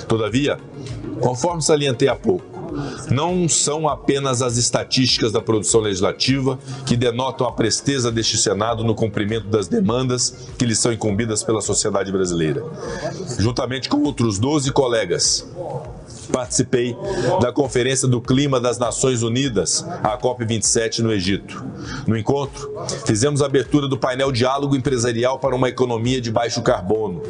Todavia, 0.10 0.60
conforme 1.22 1.62
salientei 1.62 2.10
há 2.10 2.16
pouco, 2.18 2.55
não 3.10 3.48
são 3.48 3.88
apenas 3.88 4.42
as 4.42 4.58
estatísticas 4.58 5.32
da 5.32 5.42
produção 5.42 5.82
legislativa 5.82 6.60
que 6.86 6.96
denotam 6.96 7.48
a 7.48 7.52
presteza 7.52 8.12
deste 8.12 8.38
Senado 8.38 8.84
no 8.84 8.96
cumprimento 8.96 9.48
das 9.48 9.68
demandas 9.68 10.50
que 10.58 10.66
lhe 10.66 10.76
são 10.76 10.92
incumbidas 10.92 11.44
pela 11.44 11.62
sociedade 11.62 12.12
brasileira. 12.12 12.64
Juntamente 13.38 13.90
com 13.90 14.04
outros 14.04 14.40
12 14.40 14.72
colegas, 14.72 15.46
participei 16.32 16.96
da 17.42 17.52
Conferência 17.52 18.08
do 18.08 18.22
Clima 18.22 18.60
das 18.60 18.78
Nações 18.78 19.24
Unidas, 19.24 19.86
a 20.04 20.18
COP27 20.18 21.00
no 21.00 21.12
Egito. 21.12 21.64
No 22.08 22.18
encontro, 22.18 22.74
fizemos 23.06 23.42
a 23.42 23.46
abertura 23.46 23.88
do 23.88 23.98
painel 23.98 24.32
Diálogo 24.32 24.76
Empresarial 24.76 25.40
para 25.40 25.56
uma 25.56 25.70
Economia 25.70 26.20
de 26.20 26.32
Baixo 26.32 26.62
Carbono. 26.62 27.22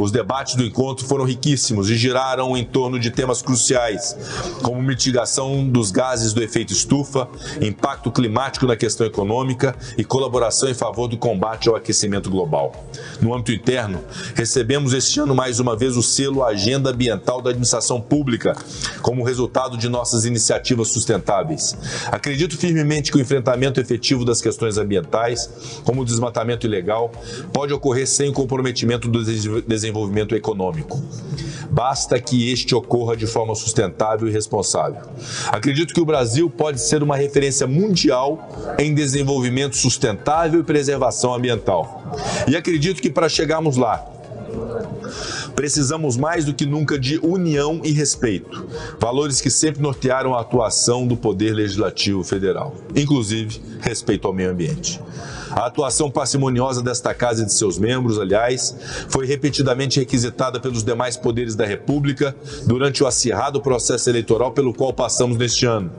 Os 0.00 0.10
debates 0.10 0.54
do 0.54 0.64
encontro 0.64 1.06
foram 1.06 1.24
riquíssimos 1.24 1.90
e 1.90 1.96
giraram 1.96 2.56
em 2.56 2.64
torno 2.64 2.98
de 2.98 3.10
temas 3.10 3.42
cruciais, 3.42 4.16
como 4.62 4.80
mitigação 4.94 5.68
dos 5.68 5.90
gases 5.90 6.32
do 6.32 6.42
efeito 6.42 6.72
estufa, 6.72 7.28
impacto 7.60 8.12
climático 8.12 8.64
na 8.64 8.76
questão 8.76 9.04
econômica 9.04 9.74
e 9.98 10.04
colaboração 10.04 10.68
em 10.68 10.74
favor 10.74 11.08
do 11.08 11.16
combate 11.16 11.68
ao 11.68 11.74
aquecimento 11.74 12.30
global. 12.30 12.72
No 13.20 13.34
âmbito 13.34 13.50
interno, 13.50 14.02
recebemos 14.34 14.92
este 14.92 15.18
ano 15.18 15.34
mais 15.34 15.58
uma 15.58 15.76
vez 15.76 15.96
o 15.96 16.02
selo 16.02 16.44
Agenda 16.44 16.90
Ambiental 16.90 17.42
da 17.42 17.50
Administração 17.50 18.00
Pública 18.00 18.56
como 19.02 19.24
resultado 19.24 19.76
de 19.76 19.88
nossas 19.88 20.24
iniciativas 20.24 20.88
sustentáveis. 20.88 21.76
Acredito 22.06 22.56
firmemente 22.56 23.10
que 23.10 23.18
o 23.18 23.20
enfrentamento 23.20 23.80
efetivo 23.80 24.24
das 24.24 24.40
questões 24.40 24.78
ambientais, 24.78 25.80
como 25.84 26.02
o 26.02 26.04
desmatamento 26.04 26.66
ilegal, 26.66 27.10
pode 27.52 27.72
ocorrer 27.72 28.06
sem 28.06 28.28
o 28.28 28.32
comprometimento 28.32 29.08
do 29.08 29.24
desenvolvimento 29.66 30.36
econômico. 30.36 31.02
Basta 31.70 32.20
que 32.20 32.52
este 32.52 32.74
ocorra 32.74 33.16
de 33.16 33.26
forma 33.26 33.54
sustentável 33.54 34.28
e 34.28 34.30
responsável. 34.30 35.02
Acredito 35.48 35.94
que 35.94 36.00
o 36.00 36.04
Brasil 36.04 36.48
pode 36.50 36.80
ser 36.80 37.02
uma 37.02 37.16
referência 37.16 37.66
mundial 37.66 38.48
em 38.78 38.94
desenvolvimento 38.94 39.76
sustentável 39.76 40.60
e 40.60 40.64
preservação 40.64 41.34
ambiental. 41.34 42.12
E 42.46 42.56
acredito 42.56 43.00
que 43.00 43.10
para 43.10 43.28
chegarmos 43.28 43.76
lá, 43.76 44.10
Precisamos 45.54 46.16
mais 46.16 46.44
do 46.44 46.52
que 46.52 46.66
nunca 46.66 46.98
de 46.98 47.18
união 47.18 47.80
e 47.84 47.92
respeito, 47.92 48.66
valores 48.98 49.40
que 49.40 49.50
sempre 49.50 49.80
nortearam 49.80 50.34
a 50.34 50.40
atuação 50.40 51.06
do 51.06 51.16
Poder 51.16 51.52
Legislativo 51.52 52.24
Federal, 52.24 52.74
inclusive 52.94 53.60
respeito 53.80 54.26
ao 54.26 54.34
meio 54.34 54.50
ambiente. 54.50 55.00
A 55.54 55.66
atuação 55.66 56.10
parcimoniosa 56.10 56.82
desta 56.82 57.14
Casa 57.14 57.42
e 57.42 57.46
de 57.46 57.52
seus 57.52 57.78
membros, 57.78 58.18
aliás, 58.18 58.74
foi 59.08 59.24
repetidamente 59.24 60.00
requisitada 60.00 60.58
pelos 60.58 60.82
demais 60.82 61.16
poderes 61.16 61.54
da 61.54 61.64
República 61.64 62.34
durante 62.66 63.04
o 63.04 63.06
acirrado 63.06 63.60
processo 63.60 64.10
eleitoral 64.10 64.50
pelo 64.50 64.74
qual 64.74 64.92
passamos 64.92 65.38
neste 65.38 65.64
ano. 65.64 65.92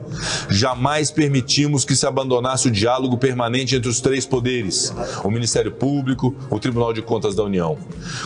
Jamais 0.50 1.10
permitimos 1.10 1.86
que 1.86 1.96
se 1.96 2.06
abandonasse 2.06 2.68
o 2.68 2.70
diálogo 2.70 3.16
permanente 3.16 3.74
entre 3.74 3.88
os 3.88 3.98
três 3.98 4.26
poderes, 4.26 4.94
o 5.24 5.30
Ministério 5.30 5.72
Público, 5.72 6.36
o 6.50 6.58
Tribunal 6.58 6.92
de 6.92 7.00
Contas 7.00 7.34
da 7.34 7.42
União. 7.42 7.78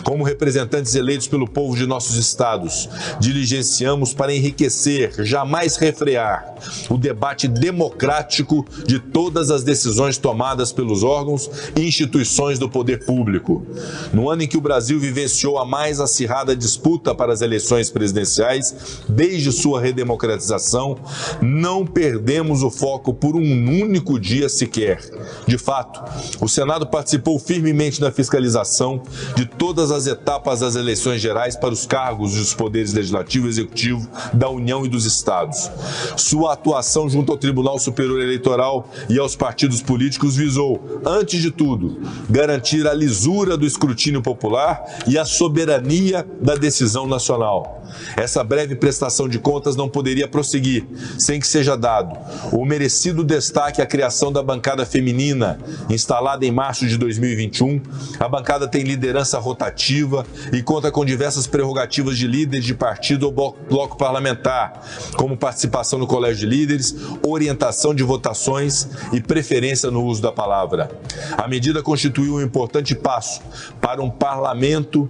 Como 0.03 0.25
representantes 0.25 0.95
eleitos 0.95 1.29
pelo 1.29 1.47
povo 1.47 1.77
de 1.77 1.87
nossos 1.87 2.17
estados, 2.17 2.89
diligenciamos 3.21 4.13
para 4.13 4.33
enriquecer, 4.33 5.13
jamais 5.23 5.77
refrear, 5.77 6.55
o 6.89 6.97
debate 6.97 7.47
democrático 7.47 8.65
de 8.85 8.99
todas 8.99 9.49
as 9.49 9.63
decisões 9.63 10.17
tomadas 10.17 10.73
pelos 10.73 11.03
órgãos 11.03 11.20
órgãos 11.21 11.49
e 11.75 11.81
instituições 11.81 12.57
do 12.57 12.67
poder 12.67 13.05
público. 13.05 13.65
No 14.11 14.29
ano 14.29 14.43
em 14.43 14.47
que 14.47 14.57
o 14.57 14.61
Brasil 14.61 14.99
vivenciou 14.99 15.57
a 15.57 15.65
mais 15.65 15.99
acirrada 15.99 16.55
disputa 16.55 17.13
para 17.13 17.31
as 17.31 17.41
eleições 17.41 17.89
presidenciais 17.89 19.03
desde 19.07 19.51
sua 19.51 19.79
redemocratização, 19.79 20.97
não 21.41 21.85
perdemos 21.85 22.63
o 22.63 22.69
foco 22.69 23.13
por 23.13 23.35
um 23.35 23.81
único 23.81 24.19
dia 24.19 24.49
sequer. 24.49 24.99
De 25.47 25.57
fato, 25.57 26.01
o 26.41 26.47
Senado 26.47 26.87
participou 26.87 27.37
firmemente 27.37 28.01
da 28.01 28.11
fiscalização 28.11 29.01
de 29.35 29.45
todas 29.45 29.91
as 29.91 30.07
etapas 30.07 30.61
das 30.61 30.75
eleições 30.75 31.21
gerais 31.21 31.55
para 31.55 31.73
os 31.73 31.85
cargos 31.85 32.35
dos 32.35 32.53
poderes 32.53 32.93
legislativo 32.93 33.45
e 33.45 33.49
executivo 33.49 34.07
da 34.33 34.49
União 34.49 34.85
e 34.85 34.89
dos 34.89 35.05
Estados. 35.05 35.69
Sua 36.17 36.53
atuação 36.53 37.09
junto 37.09 37.31
ao 37.31 37.37
Tribunal 37.37 37.77
Superior 37.77 38.19
Eleitoral 38.19 38.89
e 39.09 39.19
aos 39.19 39.35
partidos 39.35 39.81
políticos 39.81 40.35
visou, 40.35 41.01
antes 41.11 41.41
de 41.41 41.51
tudo, 41.51 41.99
garantir 42.29 42.87
a 42.87 42.93
lisura 42.93 43.57
do 43.57 43.65
escrutínio 43.65 44.21
popular 44.21 44.83
e 45.07 45.17
a 45.17 45.25
soberania 45.25 46.25
da 46.41 46.55
decisão 46.55 47.05
nacional. 47.05 47.81
Essa 48.15 48.43
breve 48.43 48.75
prestação 48.75 49.27
de 49.27 49.37
contas 49.37 49.75
não 49.75 49.89
poderia 49.89 50.27
prosseguir 50.27 50.85
sem 51.17 51.39
que 51.39 51.47
seja 51.47 51.75
dado 51.75 52.17
o 52.53 52.65
merecido 52.65 53.23
destaque 53.23 53.81
à 53.81 53.85
criação 53.85 54.31
da 54.31 54.41
bancada 54.41 54.85
feminina, 54.85 55.59
instalada 55.89 56.45
em 56.45 56.51
março 56.51 56.87
de 56.87 56.97
2021. 56.97 57.81
A 58.19 58.27
bancada 58.27 58.67
tem 58.67 58.83
liderança 58.83 59.37
rotativa 59.39 60.25
e 60.53 60.61
conta 60.61 60.91
com 60.91 61.03
diversas 61.03 61.47
prerrogativas 61.47 62.17
de 62.17 62.27
líderes 62.27 62.65
de 62.65 62.73
partido 62.73 63.23
ou 63.25 63.57
bloco 63.69 63.97
parlamentar, 63.97 64.81
como 65.15 65.37
participação 65.37 65.99
no 65.99 66.07
colégio 66.07 66.39
de 66.39 66.45
líderes, 66.45 66.95
orientação 67.25 67.93
de 67.93 68.03
votações 68.03 68.87
e 69.11 69.19
preferência 69.19 69.91
no 69.91 70.03
uso 70.05 70.21
da 70.21 70.31
palavra. 70.31 70.89
A 71.37 71.47
medida 71.47 71.81
constituiu 71.81 72.35
um 72.35 72.41
importante 72.41 72.95
passo 72.95 73.41
para 73.79 74.01
um 74.01 74.09
parlamento 74.09 75.09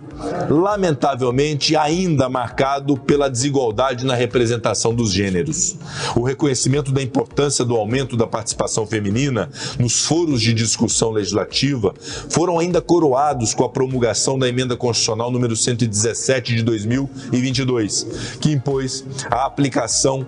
lamentavelmente, 0.50 1.76
ainda 1.76 2.30
marcado 2.30 2.98
pela 2.98 3.30
desigualdade 3.30 4.06
na 4.06 4.16
representação 4.16 4.94
dos 4.94 5.12
gêneros. 5.12 5.76
O 6.16 6.22
reconhecimento 6.22 6.92
da 6.92 7.02
importância 7.02 7.66
do 7.66 7.76
aumento 7.76 8.16
da 8.16 8.28
participação 8.28 8.86
feminina 8.86 9.50
nos 9.80 10.06
foros 10.06 10.42
de 10.42 10.54
discussão 10.54 11.12
legislativa 11.12 11.94
foram 12.30 12.60
ainda 12.60 12.82
coroados 12.82 13.54
com 13.54 13.64
a 13.64 13.70
promulgação 13.70 14.38
da 14.38 14.48
emenda 14.48 14.76
constitucional 14.76 15.32
número 15.32 15.56
117 15.56 16.56
de 16.56 16.64
2022, 16.64 18.38
que 18.40 18.52
impôs 18.52 19.06
a 19.30 19.46
aplicação 19.46 20.26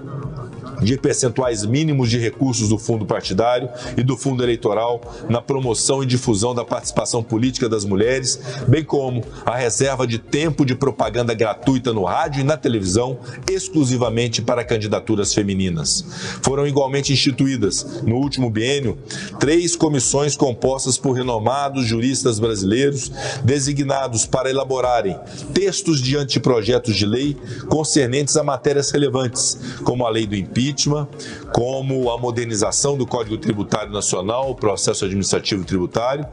de 0.82 0.98
percentuais 0.98 1.66
mínimos 1.66 2.10
de 2.10 2.18
recursos 2.18 2.70
do 2.70 2.78
fundo 2.78 3.06
partidário 3.06 3.70
e 3.98 4.04
do 4.04 4.18
fundo 4.18 4.44
eleitoral 4.44 5.02
na 5.30 5.42
promoção 5.54 6.02
e 6.02 6.06
difusão 6.08 6.56
da 6.56 6.66
participação 6.66 7.22
política 7.22 7.70
das 7.70 7.86
mulheres, 7.86 8.40
bem 8.68 8.84
como 8.84 9.24
a 9.46 9.56
reserva 9.56 10.08
de 10.08 10.18
tempo 10.18 10.66
de 10.66 10.74
propaganda 10.74 11.32
gratuita 11.36 11.94
no 11.94 12.06
rádio 12.06 12.42
e 12.42 12.44
na 12.44 12.58
televisão, 12.58 13.20
exclusivamente 13.48 14.42
para 14.42 14.64
candidaturas 14.64 15.32
femininas. 15.32 16.04
Foram 16.42 16.66
igualmente 16.66 17.14
instituídas, 17.14 18.02
no 18.02 18.16
último 18.16 18.50
biênio, 18.50 18.98
três 19.40 19.76
comissões 19.76 20.36
compostas 20.36 20.98
por 20.98 21.12
renomados 21.12 21.86
juristas 21.86 22.40
brasileiros, 22.40 23.12
designados 23.44 24.26
para 24.26 24.50
elaborarem 24.50 25.16
textos 25.54 26.02
de 26.02 26.18
anteprojetos 26.18 26.96
de 26.96 27.06
lei 27.06 27.38
concernentes 27.70 28.36
a 28.38 28.44
matérias 28.44 28.90
relevantes, 28.90 29.56
como 29.84 30.04
a 30.04 30.10
lei 30.10 30.26
do 30.26 30.36
impeachment 30.36 30.64
impeachment, 30.64 31.08
como 31.54 32.10
a 32.10 32.18
modernização 32.18 32.98
do 32.98 33.06
Código 33.06 33.38
Tributário 33.38 33.94
Nacional, 33.94 34.50
o 34.50 34.56
processo 34.56 35.06
administrativo 35.06 35.64
tributário 35.64 36.26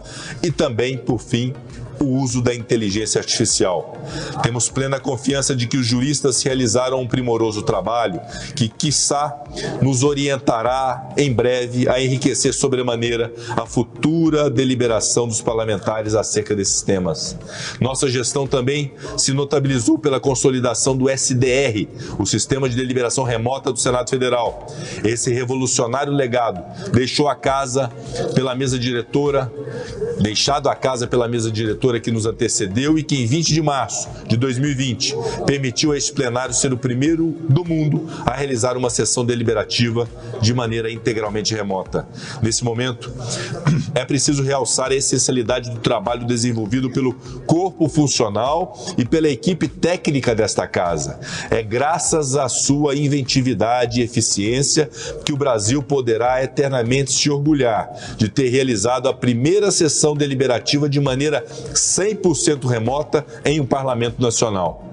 e 0.43 0.50
também, 0.50 0.97
por 0.97 1.21
fim, 1.21 1.55
o 2.00 2.19
uso 2.23 2.41
da 2.41 2.55
inteligência 2.55 3.19
artificial. 3.19 3.95
Temos 4.43 4.71
plena 4.71 4.99
confiança 4.99 5.55
de 5.55 5.67
que 5.67 5.77
os 5.77 5.87
juristas 5.87 6.43
realizaram 6.43 7.00
um 7.00 7.07
primoroso 7.07 7.62
trabalho 7.62 8.21
que, 8.57 8.69
quiçá, 8.69 9.39
nos 9.83 10.03
orientará 10.03 11.11
em 11.17 11.31
breve 11.31 11.89
a 11.89 12.00
enriquecer 12.00 12.55
sobremaneira 12.55 13.33
a 13.50 13.67
futura 13.67 14.49
deliberação 14.49 15.29
dos 15.29 15.43
parlamentares 15.43 16.15
acerca 16.15 16.57
desses 16.57 16.81
temas. 16.81 17.37
Nossa 17.79 18.09
gestão 18.09 18.47
também 18.47 18.93
se 19.19 19.35
notabilizou 19.35 19.99
pela 19.99 20.19
consolidação 20.19 20.97
do 20.97 21.11
SDR, 21.11 21.87
o 22.19 22.25
Sistema 22.25 22.69
de 22.69 22.77
Deliberação 22.77 23.25
Remota 23.25 23.71
do 23.71 23.79
Senado 23.79 24.09
Federal. 24.09 24.67
Esse 25.11 25.33
revolucionário 25.33 26.12
legado 26.12 26.62
deixou 26.93 27.29
a 27.29 27.35
casa 27.35 27.90
pela 28.33 28.55
mesa 28.55 28.79
diretora, 28.79 29.52
deixado 30.21 30.69
a 30.69 30.75
casa 30.76 31.05
pela 31.05 31.26
mesa 31.26 31.50
diretora 31.50 31.99
que 31.99 32.12
nos 32.12 32.26
antecedeu 32.26 32.97
e 32.97 33.02
que, 33.02 33.17
em 33.17 33.26
20 33.26 33.52
de 33.52 33.61
março 33.61 34.09
de 34.29 34.37
2020, 34.37 35.17
permitiu 35.45 35.90
a 35.90 35.99
este 35.99 36.12
plenário 36.12 36.55
ser 36.55 36.73
o 36.73 36.76
primeiro 36.76 37.37
do 37.49 37.64
mundo 37.64 38.09
a 38.25 38.37
realizar 38.37 38.76
uma 38.76 38.88
sessão 38.88 39.25
deliberativa 39.25 40.09
de 40.40 40.55
maneira 40.55 40.88
integralmente 40.88 41.57
remota. 41.57 42.07
Nesse 42.40 42.62
momento, 42.62 43.12
é 43.97 44.05
preciso 44.05 44.45
realçar 44.45 44.93
a 44.93 44.95
essencialidade 44.95 45.71
do 45.71 45.79
trabalho 45.81 46.25
desenvolvido 46.25 46.88
pelo 46.88 47.14
corpo 47.47 47.88
funcional 47.88 48.79
e 48.97 49.05
pela 49.05 49.29
equipe 49.29 49.67
técnica 49.67 50.37
desta 50.37 50.69
casa. 50.69 51.19
É 51.50 51.64
graças 51.64 52.37
à 52.37 52.49
sua 52.49 52.95
inventividade 52.95 54.00
e 54.00 54.05
eficiência 54.05 54.88
que 55.25 55.33
o 55.33 55.37
Brasil 55.37 55.83
poderá 55.83 56.42
eternamente 56.42 57.12
se 57.12 57.30
orgulhar 57.30 57.90
de 58.16 58.28
ter 58.28 58.49
realizado 58.49 59.09
a 59.09 59.14
primeira 59.14 59.71
sessão 59.71 60.14
deliberativa 60.14 60.88
de 60.88 61.00
maneira 61.00 61.45
100% 61.73 62.66
remota 62.66 63.25
em 63.45 63.61
um 63.61 63.66
parlamento 63.66 64.21
nacional. 64.21 64.85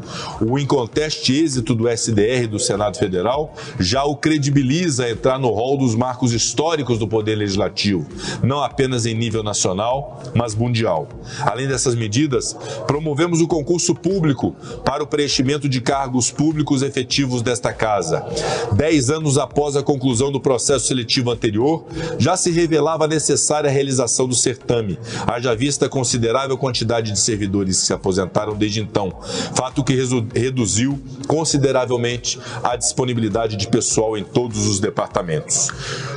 O 0.41 0.57
inconteste 0.57 1.33
êxito 1.33 1.75
do 1.75 1.89
SDR 1.89 2.47
do 2.49 2.59
Senado 2.59 2.97
Federal 2.97 3.53
já 3.79 4.03
o 4.03 4.15
credibiliza 4.15 5.05
a 5.05 5.11
entrar 5.11 5.39
no 5.39 5.49
rol 5.49 5.77
dos 5.77 5.95
marcos 5.95 6.33
históricos 6.33 6.97
do 6.97 7.07
Poder 7.07 7.35
Legislativo, 7.35 8.07
não 8.43 8.63
apenas 8.63 9.05
em 9.05 9.13
nível 9.13 9.43
nacional, 9.43 10.21
mas 10.33 10.55
mundial. 10.55 11.07
Além 11.41 11.67
dessas 11.67 11.95
medidas, 11.95 12.55
promovemos 12.85 13.41
o 13.41 13.47
concurso 13.47 13.93
público 13.93 14.55
para 14.85 15.03
o 15.03 15.07
preenchimento 15.07 15.67
de 15.67 15.81
cargos 15.81 16.31
públicos 16.31 16.81
efetivos 16.81 17.41
desta 17.41 17.73
Casa. 17.73 18.25
Dez 18.73 19.09
anos 19.09 19.37
após 19.37 19.75
a 19.75 19.83
conclusão 19.83 19.96
do 20.31 20.39
processo 20.39 20.87
seletivo 20.87 21.31
anterior, 21.31 21.85
já 22.17 22.37
se 22.37 22.51
revelava 22.51 23.07
necessária 23.07 23.69
a 23.69 23.73
realização 23.73 24.27
do 24.27 24.35
certame, 24.35 24.97
haja 25.25 25.55
vista 25.55 25.89
considerável 25.89 26.57
quantidade 26.57 27.11
de 27.11 27.19
servidores 27.19 27.79
que 27.79 27.85
se 27.87 27.93
aposentaram 27.93 28.55
desde 28.55 28.79
então, 28.79 29.11
fato 29.55 29.83
que 29.83 29.93
reduziu 30.33 30.99
consideravelmente 31.27 32.39
a 32.63 32.75
disponibilidade 32.75 33.57
de 33.57 33.67
pessoal 33.67 34.17
em 34.17 34.23
todos 34.23 34.67
os 34.67 34.79
departamentos. 34.79 35.69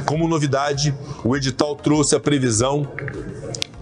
Como 0.07 0.29
novidade, 0.29 0.95
o 1.25 1.37
edital 1.37 1.75
trouxe 1.75 2.15
a 2.15 2.21
previsão 2.21 2.87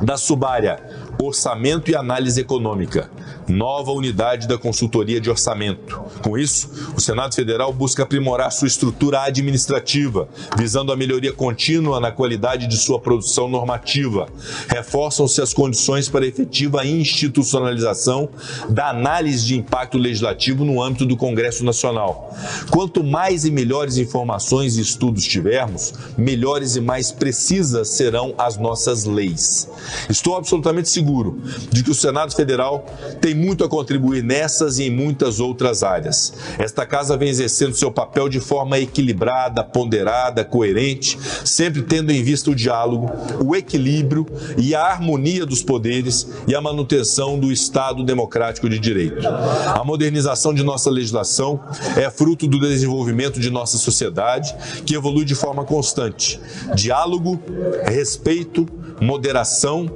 da 0.02 0.17
subárea 0.17 1.07
Orçamento 1.20 1.90
e 1.90 1.96
Análise 1.96 2.40
Econômica, 2.40 3.10
nova 3.48 3.90
unidade 3.90 4.46
da 4.46 4.56
consultoria 4.56 5.20
de 5.20 5.28
orçamento. 5.28 6.00
Com 6.22 6.38
isso, 6.38 6.92
o 6.96 7.00
Senado 7.00 7.34
Federal 7.34 7.72
busca 7.72 8.04
aprimorar 8.04 8.52
sua 8.52 8.69
estrutura 8.69 9.23
administrativa, 9.23 10.28
visando 10.56 10.93
a 10.93 10.97
melhoria 10.97 11.32
contínua 11.32 11.99
na 11.99 12.12
qualidade 12.12 12.69
de 12.69 12.76
sua 12.76 13.00
produção 13.00 13.49
normativa. 13.49 14.28
Reforçam-se 14.69 15.43
as 15.43 15.52
condições 15.52 16.08
para 16.08 16.25
efetiva 16.25 16.86
institucionalização 16.86 18.28
da 18.69 18.90
análise 18.90 19.45
de 19.45 19.56
impacto 19.56 19.99
legislativo 19.99 20.64
no 20.64 20.80
âmbito 20.80 21.04
do 21.04 21.16
Congresso 21.16 21.64
Nacional. 21.64 22.32
Quanto 22.71 23.02
mais 23.02 23.45
e 23.45 23.50
melhores 23.50 23.97
informações 23.97 24.76
e 24.76 24.82
estudos 24.82 25.25
tivermos, 25.25 25.93
melhores 26.16 26.76
e 26.76 26.80
mais 26.80 27.10
precisas 27.10 27.88
serão 27.88 28.34
as 28.38 28.56
nossas 28.56 29.04
leis. 29.04 29.69
Estou 30.08 30.36
absolutamente 30.36 30.88
seguro 30.88 31.07
seguro 31.08 31.40
de 31.71 31.82
que 31.82 31.90
o 31.90 31.94
Senado 31.94 32.34
Federal 32.34 32.84
tem 33.21 33.34
muito 33.34 33.64
a 33.64 33.68
contribuir 33.68 34.23
nessas 34.23 34.78
e 34.78 34.84
em 34.84 34.90
muitas 34.90 35.40
outras 35.40 35.82
áreas. 35.82 36.34
Esta 36.58 36.84
casa 36.84 37.16
vem 37.16 37.30
exercendo 37.30 37.75
seu 37.75 37.90
papel 37.90 38.28
de 38.28 38.40
forma 38.40 38.78
equilibrada, 38.78 39.64
ponderada, 39.64 40.44
coerente, 40.44 41.18
sempre 41.44 41.82
tendo 41.82 42.12
em 42.12 42.23
vista 42.23 42.50
o 42.50 42.54
diálogo, 42.54 43.10
o 43.42 43.56
equilíbrio 43.56 44.26
e 44.58 44.75
a 44.75 44.82
harmonia 44.82 45.47
dos 45.47 45.62
poderes 45.62 46.28
e 46.47 46.54
a 46.54 46.60
manutenção 46.60 47.38
do 47.38 47.50
Estado 47.50 48.04
democrático 48.04 48.68
de 48.68 48.78
direito. 48.78 49.26
A 49.26 49.82
modernização 49.84 50.52
de 50.52 50.62
nossa 50.62 50.90
legislação 50.90 51.60
é 51.97 52.10
fruto 52.10 52.47
do 52.47 52.60
desenvolvimento 52.60 53.40
de 53.40 53.50
nossa 53.50 53.78
sociedade, 53.78 54.54
que 54.84 54.94
evolui 54.94 55.25
de 55.25 55.34
forma 55.34 55.64
constante. 55.64 56.38
Diálogo, 56.75 57.40
respeito, 57.86 58.66
moderação, 59.00 59.88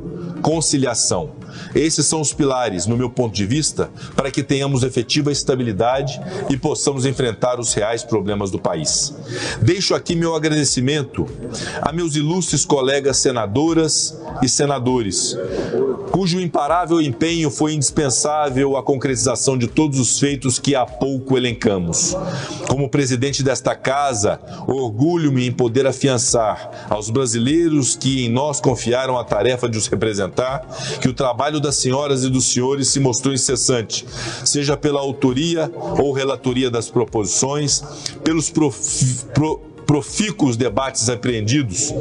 conciliação. 0.42 1.30
Esses 1.74 2.06
são 2.06 2.20
os 2.20 2.32
pilares, 2.32 2.86
no 2.86 2.96
meu 2.96 3.08
ponto 3.08 3.34
de 3.34 3.46
vista, 3.46 3.90
para 4.16 4.30
que 4.30 4.42
tenhamos 4.42 4.82
efetiva 4.82 5.30
estabilidade 5.30 6.20
e 6.50 6.56
possamos 6.56 7.06
enfrentar 7.06 7.60
os 7.60 7.72
reais 7.72 8.02
problemas 8.02 8.50
do 8.50 8.58
país. 8.58 9.14
Deixo 9.60 9.94
aqui 9.94 10.14
meu 10.14 10.34
agradecimento 10.34 11.26
a 11.80 11.92
meus 11.92 12.16
ilustres 12.16 12.64
colegas 12.64 13.18
senadoras 13.18 14.18
e 14.42 14.48
senadores, 14.48 15.36
cujo 16.12 16.38
imparável 16.38 17.00
empenho 17.00 17.50
foi 17.50 17.72
indispensável 17.72 18.76
à 18.76 18.82
concretização 18.82 19.56
de 19.56 19.66
todos 19.66 19.98
os 19.98 20.18
feitos 20.18 20.58
que 20.58 20.74
há 20.74 20.84
pouco 20.84 21.38
elencamos. 21.38 22.14
Como 22.68 22.90
presidente 22.90 23.42
desta 23.42 23.74
casa, 23.74 24.38
orgulho-me 24.68 25.46
em 25.46 25.50
poder 25.50 25.86
afiançar 25.86 26.86
aos 26.90 27.08
brasileiros 27.08 27.96
que 27.96 28.26
em 28.26 28.30
nós 28.30 28.60
confiaram 28.60 29.18
a 29.18 29.24
tarefa 29.24 29.66
de 29.66 29.78
os 29.78 29.86
representar 29.86 30.60
que 31.00 31.08
o 31.08 31.14
trabalho 31.14 31.58
das 31.58 31.76
senhoras 31.76 32.24
e 32.24 32.28
dos 32.28 32.44
senhores 32.44 32.88
se 32.88 33.00
mostrou 33.00 33.32
incessante, 33.32 34.04
seja 34.44 34.76
pela 34.76 35.00
autoria 35.00 35.72
ou 35.98 36.12
relatoria 36.12 36.70
das 36.70 36.90
proposições, 36.90 37.82
pelos 38.22 38.50
prof, 38.50 39.24
pro, 39.32 39.58
profícuos 39.86 40.58
debates 40.58 41.08
apreendidos 41.08 41.92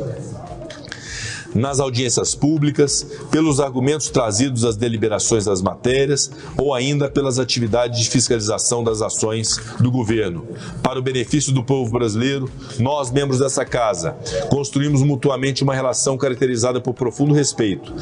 nas 1.54 1.80
audiências 1.80 2.36
públicas, 2.36 3.06
pelos 3.30 3.60
argumentos 3.60 4.10
trazidos 4.10 4.64
às 4.64 4.76
deliberações 4.76 5.46
das 5.46 5.62
matérias 5.62 6.32
ou 6.58 6.74
ainda 6.74 7.10
pelas 7.10 7.40
atividades 7.40 8.00
de 8.00 8.10
fiscalização 8.10 8.84
das 8.84 9.02
ações 9.02 9.60
do 9.80 9.92
governo. 9.92 10.46
Para 10.82 11.00
o 11.00 11.02
benefício 11.02 11.54
do 11.54 11.64
povo 11.64 11.92
brasileiro, 11.92 12.50
nós, 12.80 13.12
membros 13.12 13.40
dessa 13.40 13.66
casa, 13.66 14.16
construímos 14.50 15.02
mutuamente 15.02 15.64
uma 15.64 15.74
relação 15.74 16.18
caracterizada 16.18 16.80
por 16.80 16.94
profundo 16.94 17.34
respeito, 17.34 17.94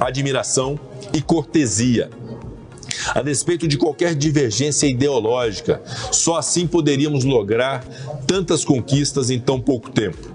admiração 0.00 0.78
e 1.12 1.20
cortesia 1.20 2.10
a 3.14 3.22
despeito 3.22 3.68
de 3.68 3.76
qualquer 3.76 4.14
divergência 4.14 4.86
ideológica. 4.86 5.80
Só 6.10 6.36
assim 6.36 6.66
poderíamos 6.66 7.24
lograr 7.24 7.84
tantas 8.26 8.64
conquistas 8.64 9.30
em 9.30 9.38
tão 9.38 9.60
pouco 9.60 9.90
tempo. 9.90 10.34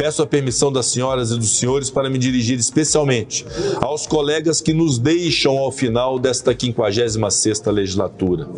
Peço 0.00 0.22
a 0.22 0.26
permissão 0.26 0.72
das 0.72 0.86
senhoras 0.86 1.30
e 1.30 1.36
dos 1.36 1.58
senhores 1.58 1.90
para 1.90 2.08
me 2.08 2.16
dirigir 2.16 2.58
especialmente 2.58 3.44
aos 3.82 4.06
colegas 4.06 4.58
que 4.58 4.72
nos 4.72 4.98
deixam 4.98 5.58
ao 5.58 5.70
final 5.70 6.18
desta 6.18 6.54
56ª 6.54 7.70
legislatura. 7.70 8.48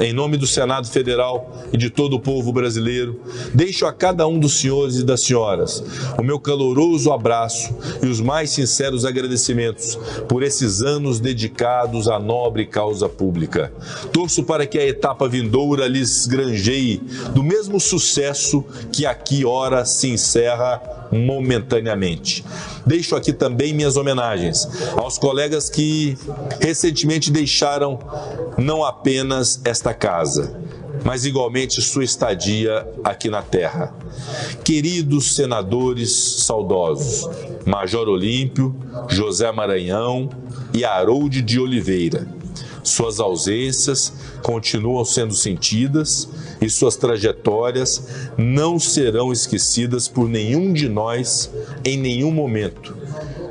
Em 0.00 0.12
nome 0.12 0.36
do 0.36 0.44
Senado 0.44 0.88
Federal 0.88 1.56
e 1.72 1.76
de 1.76 1.88
todo 1.88 2.14
o 2.14 2.20
povo 2.20 2.52
brasileiro, 2.52 3.20
deixo 3.54 3.86
a 3.86 3.92
cada 3.92 4.26
um 4.26 4.40
dos 4.40 4.58
senhores 4.58 4.96
e 4.96 5.04
das 5.04 5.20
senhoras 5.20 5.84
o 6.18 6.22
meu 6.24 6.40
caloroso 6.40 7.12
abraço 7.12 7.72
e 8.02 8.06
os 8.06 8.20
mais 8.20 8.50
sinceros 8.50 9.04
agradecimentos 9.04 9.96
por 10.28 10.42
esses 10.42 10.82
anos 10.82 11.20
dedicados 11.20 12.08
à 12.08 12.18
nobre 12.18 12.66
causa 12.66 13.08
pública. 13.08 13.72
Torço 14.12 14.42
para 14.42 14.66
que 14.66 14.76
a 14.76 14.84
etapa 14.84 15.28
vindoura 15.28 15.86
lhes 15.86 16.26
granjeie 16.26 17.00
do 17.32 17.44
mesmo 17.44 17.78
sucesso 17.78 18.64
que 18.90 19.06
aqui 19.06 19.44
ora 19.44 19.84
se 19.84 20.08
encerra 20.08 20.87
momentaneamente. 21.10 22.44
Deixo 22.86 23.16
aqui 23.16 23.32
também 23.32 23.72
minhas 23.72 23.96
homenagens 23.96 24.68
aos 24.96 25.18
colegas 25.18 25.68
que 25.68 26.16
recentemente 26.60 27.30
deixaram 27.30 27.98
não 28.56 28.84
apenas 28.84 29.60
esta 29.64 29.94
casa, 29.94 30.60
mas 31.04 31.24
igualmente 31.24 31.80
sua 31.80 32.04
estadia 32.04 32.86
aqui 33.04 33.28
na 33.28 33.42
terra. 33.42 33.94
Queridos 34.64 35.34
senadores 35.34 36.10
saudosos, 36.44 37.28
Major 37.64 38.08
Olímpio, 38.08 38.74
José 39.08 39.50
Maranhão 39.52 40.28
e 40.74 40.84
Harold 40.84 41.40
de 41.42 41.60
Oliveira, 41.60 42.26
suas 42.82 43.20
ausências 43.20 44.12
continuam 44.42 45.04
sendo 45.04 45.34
sentidas 45.34 46.28
e 46.60 46.68
suas 46.68 46.96
trajetórias 46.96 48.02
não 48.36 48.78
serão 48.78 49.32
esquecidas 49.32 50.08
por 50.08 50.28
nenhum 50.28 50.72
de 50.72 50.88
nós 50.88 51.50
em 51.84 51.96
nenhum 51.96 52.30
momento. 52.30 52.96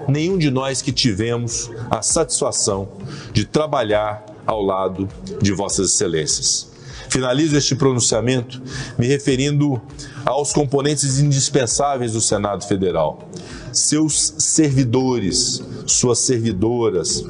Nenhum 0.08 0.38
de 0.38 0.50
nós 0.50 0.82
que 0.82 0.92
tivemos 0.92 1.70
a 1.90 2.02
satisfação 2.02 2.90
de 3.34 3.46
trabalhar 3.46 4.26
ao 4.46 4.62
lado 4.62 5.08
de 5.42 5.52
Vossas 5.52 5.92
Excelências. 5.92 6.68
Finalizo 7.10 7.56
este 7.56 7.76
pronunciamento 7.76 8.62
me 8.98 9.08
referindo 9.08 9.82
aos 10.26 10.52
componentes 10.52 11.20
indispensáveis 11.20 12.14
do 12.14 12.22
Senado 12.22 12.66
Federal, 12.66 13.30
seus 13.72 14.34
servidores, 14.38 15.62
suas 15.86 16.20
servidoras, 16.20 17.24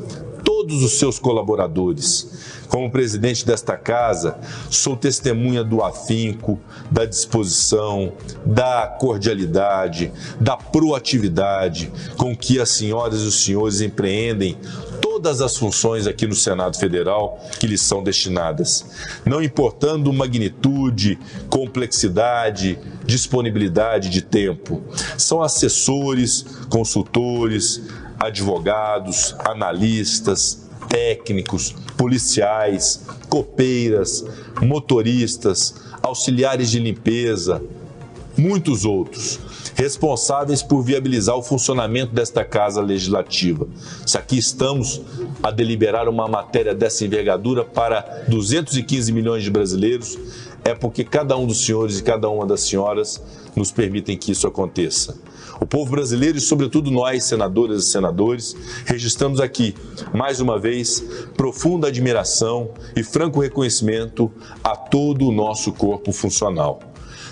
todos 0.44 0.84
os 0.84 0.98
seus 0.98 1.20
colaboradores. 1.20 2.28
Como 2.68 2.92
presidente 2.92 3.46
desta 3.46 3.78
casa, 3.78 4.38
sou 4.70 4.96
testemunha 4.96 5.64
do 5.64 5.84
afinco, 5.84 6.60
da 6.92 7.06
disposição, 7.06 8.14
da 8.46 8.88
cordialidade, 9.00 10.12
da 10.40 10.58
proatividade 10.58 11.92
com 12.18 12.36
que 12.36 12.60
as 12.60 12.70
senhoras 12.70 13.22
e 13.22 13.26
os 13.26 13.44
senhores 13.44 13.82
empreendem 13.82 14.58
todas 15.02 15.42
as 15.42 15.58
funções 15.58 16.06
aqui 16.06 16.28
no 16.28 16.36
Senado 16.36 16.78
Federal 16.78 17.40
que 17.60 17.66
lhes 17.66 17.82
são 17.82 18.04
destinadas, 18.04 18.86
não 19.26 19.42
importando 19.42 20.14
magnitude, 20.14 21.18
complexidade, 21.50 22.78
disponibilidade 23.04 24.10
de 24.10 24.22
tempo. 24.22 24.84
São 25.18 25.42
assessores, 25.42 26.46
consultores, 26.70 27.82
advogados, 28.20 29.36
analistas, 29.40 30.67
técnicos, 30.90 31.76
policiais, 31.98 33.02
copeiras, 33.30 34.26
motoristas, 34.62 35.76
auxiliares 36.02 36.70
de 36.70 36.80
limpeza, 36.80 37.62
muitos 38.38 38.86
outros, 38.86 39.40
responsáveis 39.76 40.62
por 40.62 40.82
viabilizar 40.82 41.36
o 41.36 41.44
funcionamento 41.44 42.14
desta 42.14 42.44
casa 42.44 42.82
legislativa. 42.82 43.68
Se 44.06 44.18
aqui 44.18 44.38
estamos 44.38 45.02
a 45.42 45.52
deliberar 45.52 46.08
uma 46.08 46.28
matéria 46.28 46.74
dessa 46.74 47.06
envergadura 47.06 47.64
para 47.64 48.26
215 48.28 49.12
milhões 49.12 49.44
de 49.44 49.52
brasileiros, 49.52 50.18
é 50.64 50.74
porque 50.74 51.04
cada 51.04 51.38
um 51.38 51.46
dos 51.46 51.66
senhores 51.66 52.00
e 52.00 52.04
cada 52.04 52.30
uma 52.30 52.46
das 52.46 52.62
senhoras 52.62 53.22
nos 53.56 53.72
permitem 53.72 54.18
que 54.18 54.32
isso 54.32 54.48
aconteça. 54.48 55.18
O 55.68 55.70
povo 55.70 55.92
brasileiro 55.92 56.38
e, 56.38 56.42
sobretudo, 56.42 56.90
nós, 56.90 57.26
senadoras 57.26 57.84
e 57.84 57.88
senadores, 57.90 58.56
registramos 58.86 59.42
aqui, 59.42 59.76
mais 60.14 60.40
uma 60.40 60.58
vez, 60.58 61.04
profunda 61.36 61.90
admiração 61.90 62.70
e 62.96 63.04
franco 63.04 63.42
reconhecimento 63.42 64.32
a 64.64 64.78
todo 64.78 65.28
o 65.28 65.32
nosso 65.34 65.74
corpo 65.74 66.14
funcional 66.14 66.80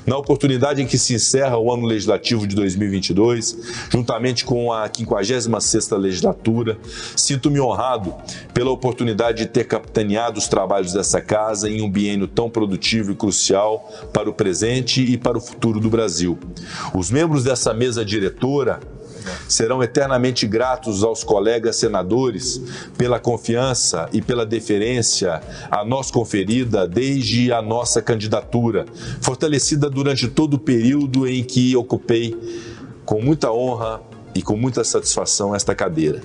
na 0.06 0.18
oportunidade 0.18 0.82
em 0.82 0.86
que 0.86 0.98
se 0.98 1.14
encerra 1.16 1.58
o 1.58 1.72
ano 1.72 1.86
legislativo 1.86 2.46
de 2.46 2.56
2022, 2.56 3.58
juntamente 3.90 4.46
com 4.46 4.72
a 4.72 4.90
56ª 4.90 5.98
legislatura, 5.98 6.78
sinto-me 7.16 7.60
honrado 7.60 8.14
pela 8.54 8.72
oportunidade 8.72 9.40
de 9.40 9.48
ter 9.48 9.66
capitaneado 9.66 10.38
os 10.38 10.48
trabalhos 10.48 10.94
dessa 10.94 11.22
casa 11.22 11.70
em 11.70 11.82
um 11.82 11.90
biênio 11.90 12.28
tão 12.28 12.50
produtivo 12.50 13.12
e 13.12 13.16
crucial 13.16 13.90
para 14.14 14.30
o 14.30 14.34
presente 14.34 15.02
e 15.02 15.18
para 15.18 15.38
o 15.38 15.42
futuro 15.42 15.80
do 15.80 15.90
Brasil. 15.90 16.38
Os 16.94 17.10
membros 17.10 17.44
dessa 17.44 17.74
mesa 17.74 18.06
diretora 18.06 18.80
serão 19.48 19.82
eternamente 19.84 20.48
gratos 20.48 21.04
aos 21.04 21.24
colegas 21.24 21.76
senadores 21.76 22.62
pela 22.98 23.20
confiança 23.20 24.10
e 24.12 24.22
pela 24.22 24.46
deferência 24.46 25.42
a 25.70 25.84
nós 25.84 26.12
conferida 26.12 26.88
desde 26.88 27.52
a 27.52 27.62
nossa 27.62 28.02
candidatura, 28.02 28.86
fortalecida 29.22 29.90
durante 29.90 30.28
todo 30.28 30.56
o 30.56 30.60
período 30.60 31.28
em 31.28 31.44
que 31.44 31.76
ocupei 31.76 32.36
com 33.06 33.22
muita 33.22 33.52
honra 33.52 34.02
e 34.34 34.42
com 34.42 34.58
muita 34.58 34.84
satisfação 34.84 35.56
esta 35.56 35.74
cadeira. 35.74 36.22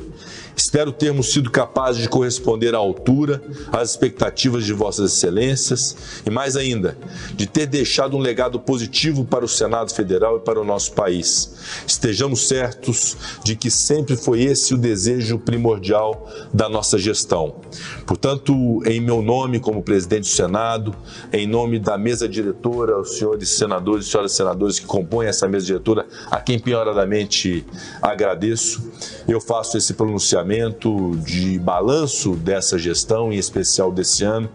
Espero 0.60 0.92
termos 0.92 1.32
sido 1.32 1.50
capazes 1.50 2.02
de 2.02 2.08
corresponder 2.08 2.74
à 2.74 2.78
altura 2.78 3.42
às 3.72 3.92
expectativas 3.92 4.62
de 4.62 4.74
Vossas 4.74 5.14
Excelências 5.14 5.96
e, 6.24 6.28
mais 6.28 6.54
ainda, 6.54 6.98
de 7.34 7.46
ter 7.46 7.66
deixado 7.66 8.14
um 8.14 8.20
legado 8.20 8.60
positivo 8.60 9.24
para 9.24 9.42
o 9.42 9.48
Senado 9.48 9.92
Federal 9.94 10.36
e 10.36 10.40
para 10.40 10.60
o 10.60 10.64
nosso 10.64 10.92
país. 10.92 11.56
Estejamos 11.86 12.46
certos 12.46 13.16
de 13.42 13.56
que 13.56 13.70
sempre 13.70 14.18
foi 14.18 14.42
esse 14.42 14.74
o 14.74 14.76
desejo 14.76 15.38
primordial 15.38 16.30
da 16.52 16.68
nossa 16.68 16.98
gestão. 16.98 17.54
Portanto, 18.06 18.82
em 18.84 19.00
meu 19.00 19.22
nome, 19.22 19.60
como 19.60 19.82
presidente 19.82 20.24
do 20.24 20.28
Senado, 20.28 20.94
em 21.32 21.46
nome 21.46 21.78
da 21.78 21.96
mesa 21.96 22.28
diretora, 22.28 23.00
os 23.00 23.16
senhores 23.16 23.48
senadores 23.48 24.06
e 24.06 24.10
senhoras 24.10 24.32
senadores 24.32 24.78
que 24.78 24.84
compõem 24.84 25.26
essa 25.26 25.48
mesa 25.48 25.64
diretora, 25.64 26.06
a 26.30 26.38
quem 26.38 26.58
pioradamente 26.58 27.64
agradeço, 28.02 28.92
eu 29.26 29.40
faço 29.40 29.78
esse 29.78 29.94
pronunciamento 29.94 30.49
de 31.16 31.58
balanço 31.58 32.34
dessa 32.34 32.78
gestão, 32.78 33.32
em 33.32 33.36
especial 33.36 33.92
desse 33.92 34.24
ano, 34.24 34.48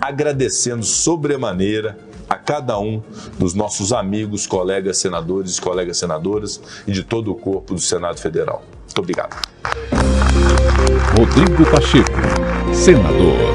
agradecendo 0.00 0.84
sobremaneira 0.84 1.98
a 2.28 2.36
cada 2.36 2.78
um 2.78 3.02
dos 3.38 3.54
nossos 3.54 3.92
amigos, 3.92 4.46
colegas 4.46 4.98
senadores 4.98 5.58
colegas 5.58 5.98
senadoras 5.98 6.60
e 6.86 6.92
de 6.92 7.02
todo 7.02 7.32
o 7.32 7.34
corpo 7.34 7.74
do 7.74 7.80
Senado 7.80 8.20
Federal. 8.20 8.62
Muito 8.84 8.98
obrigado. 8.98 9.36
Rodrigo 11.16 11.68
Pacheco, 11.70 12.10
senador. 12.72 13.49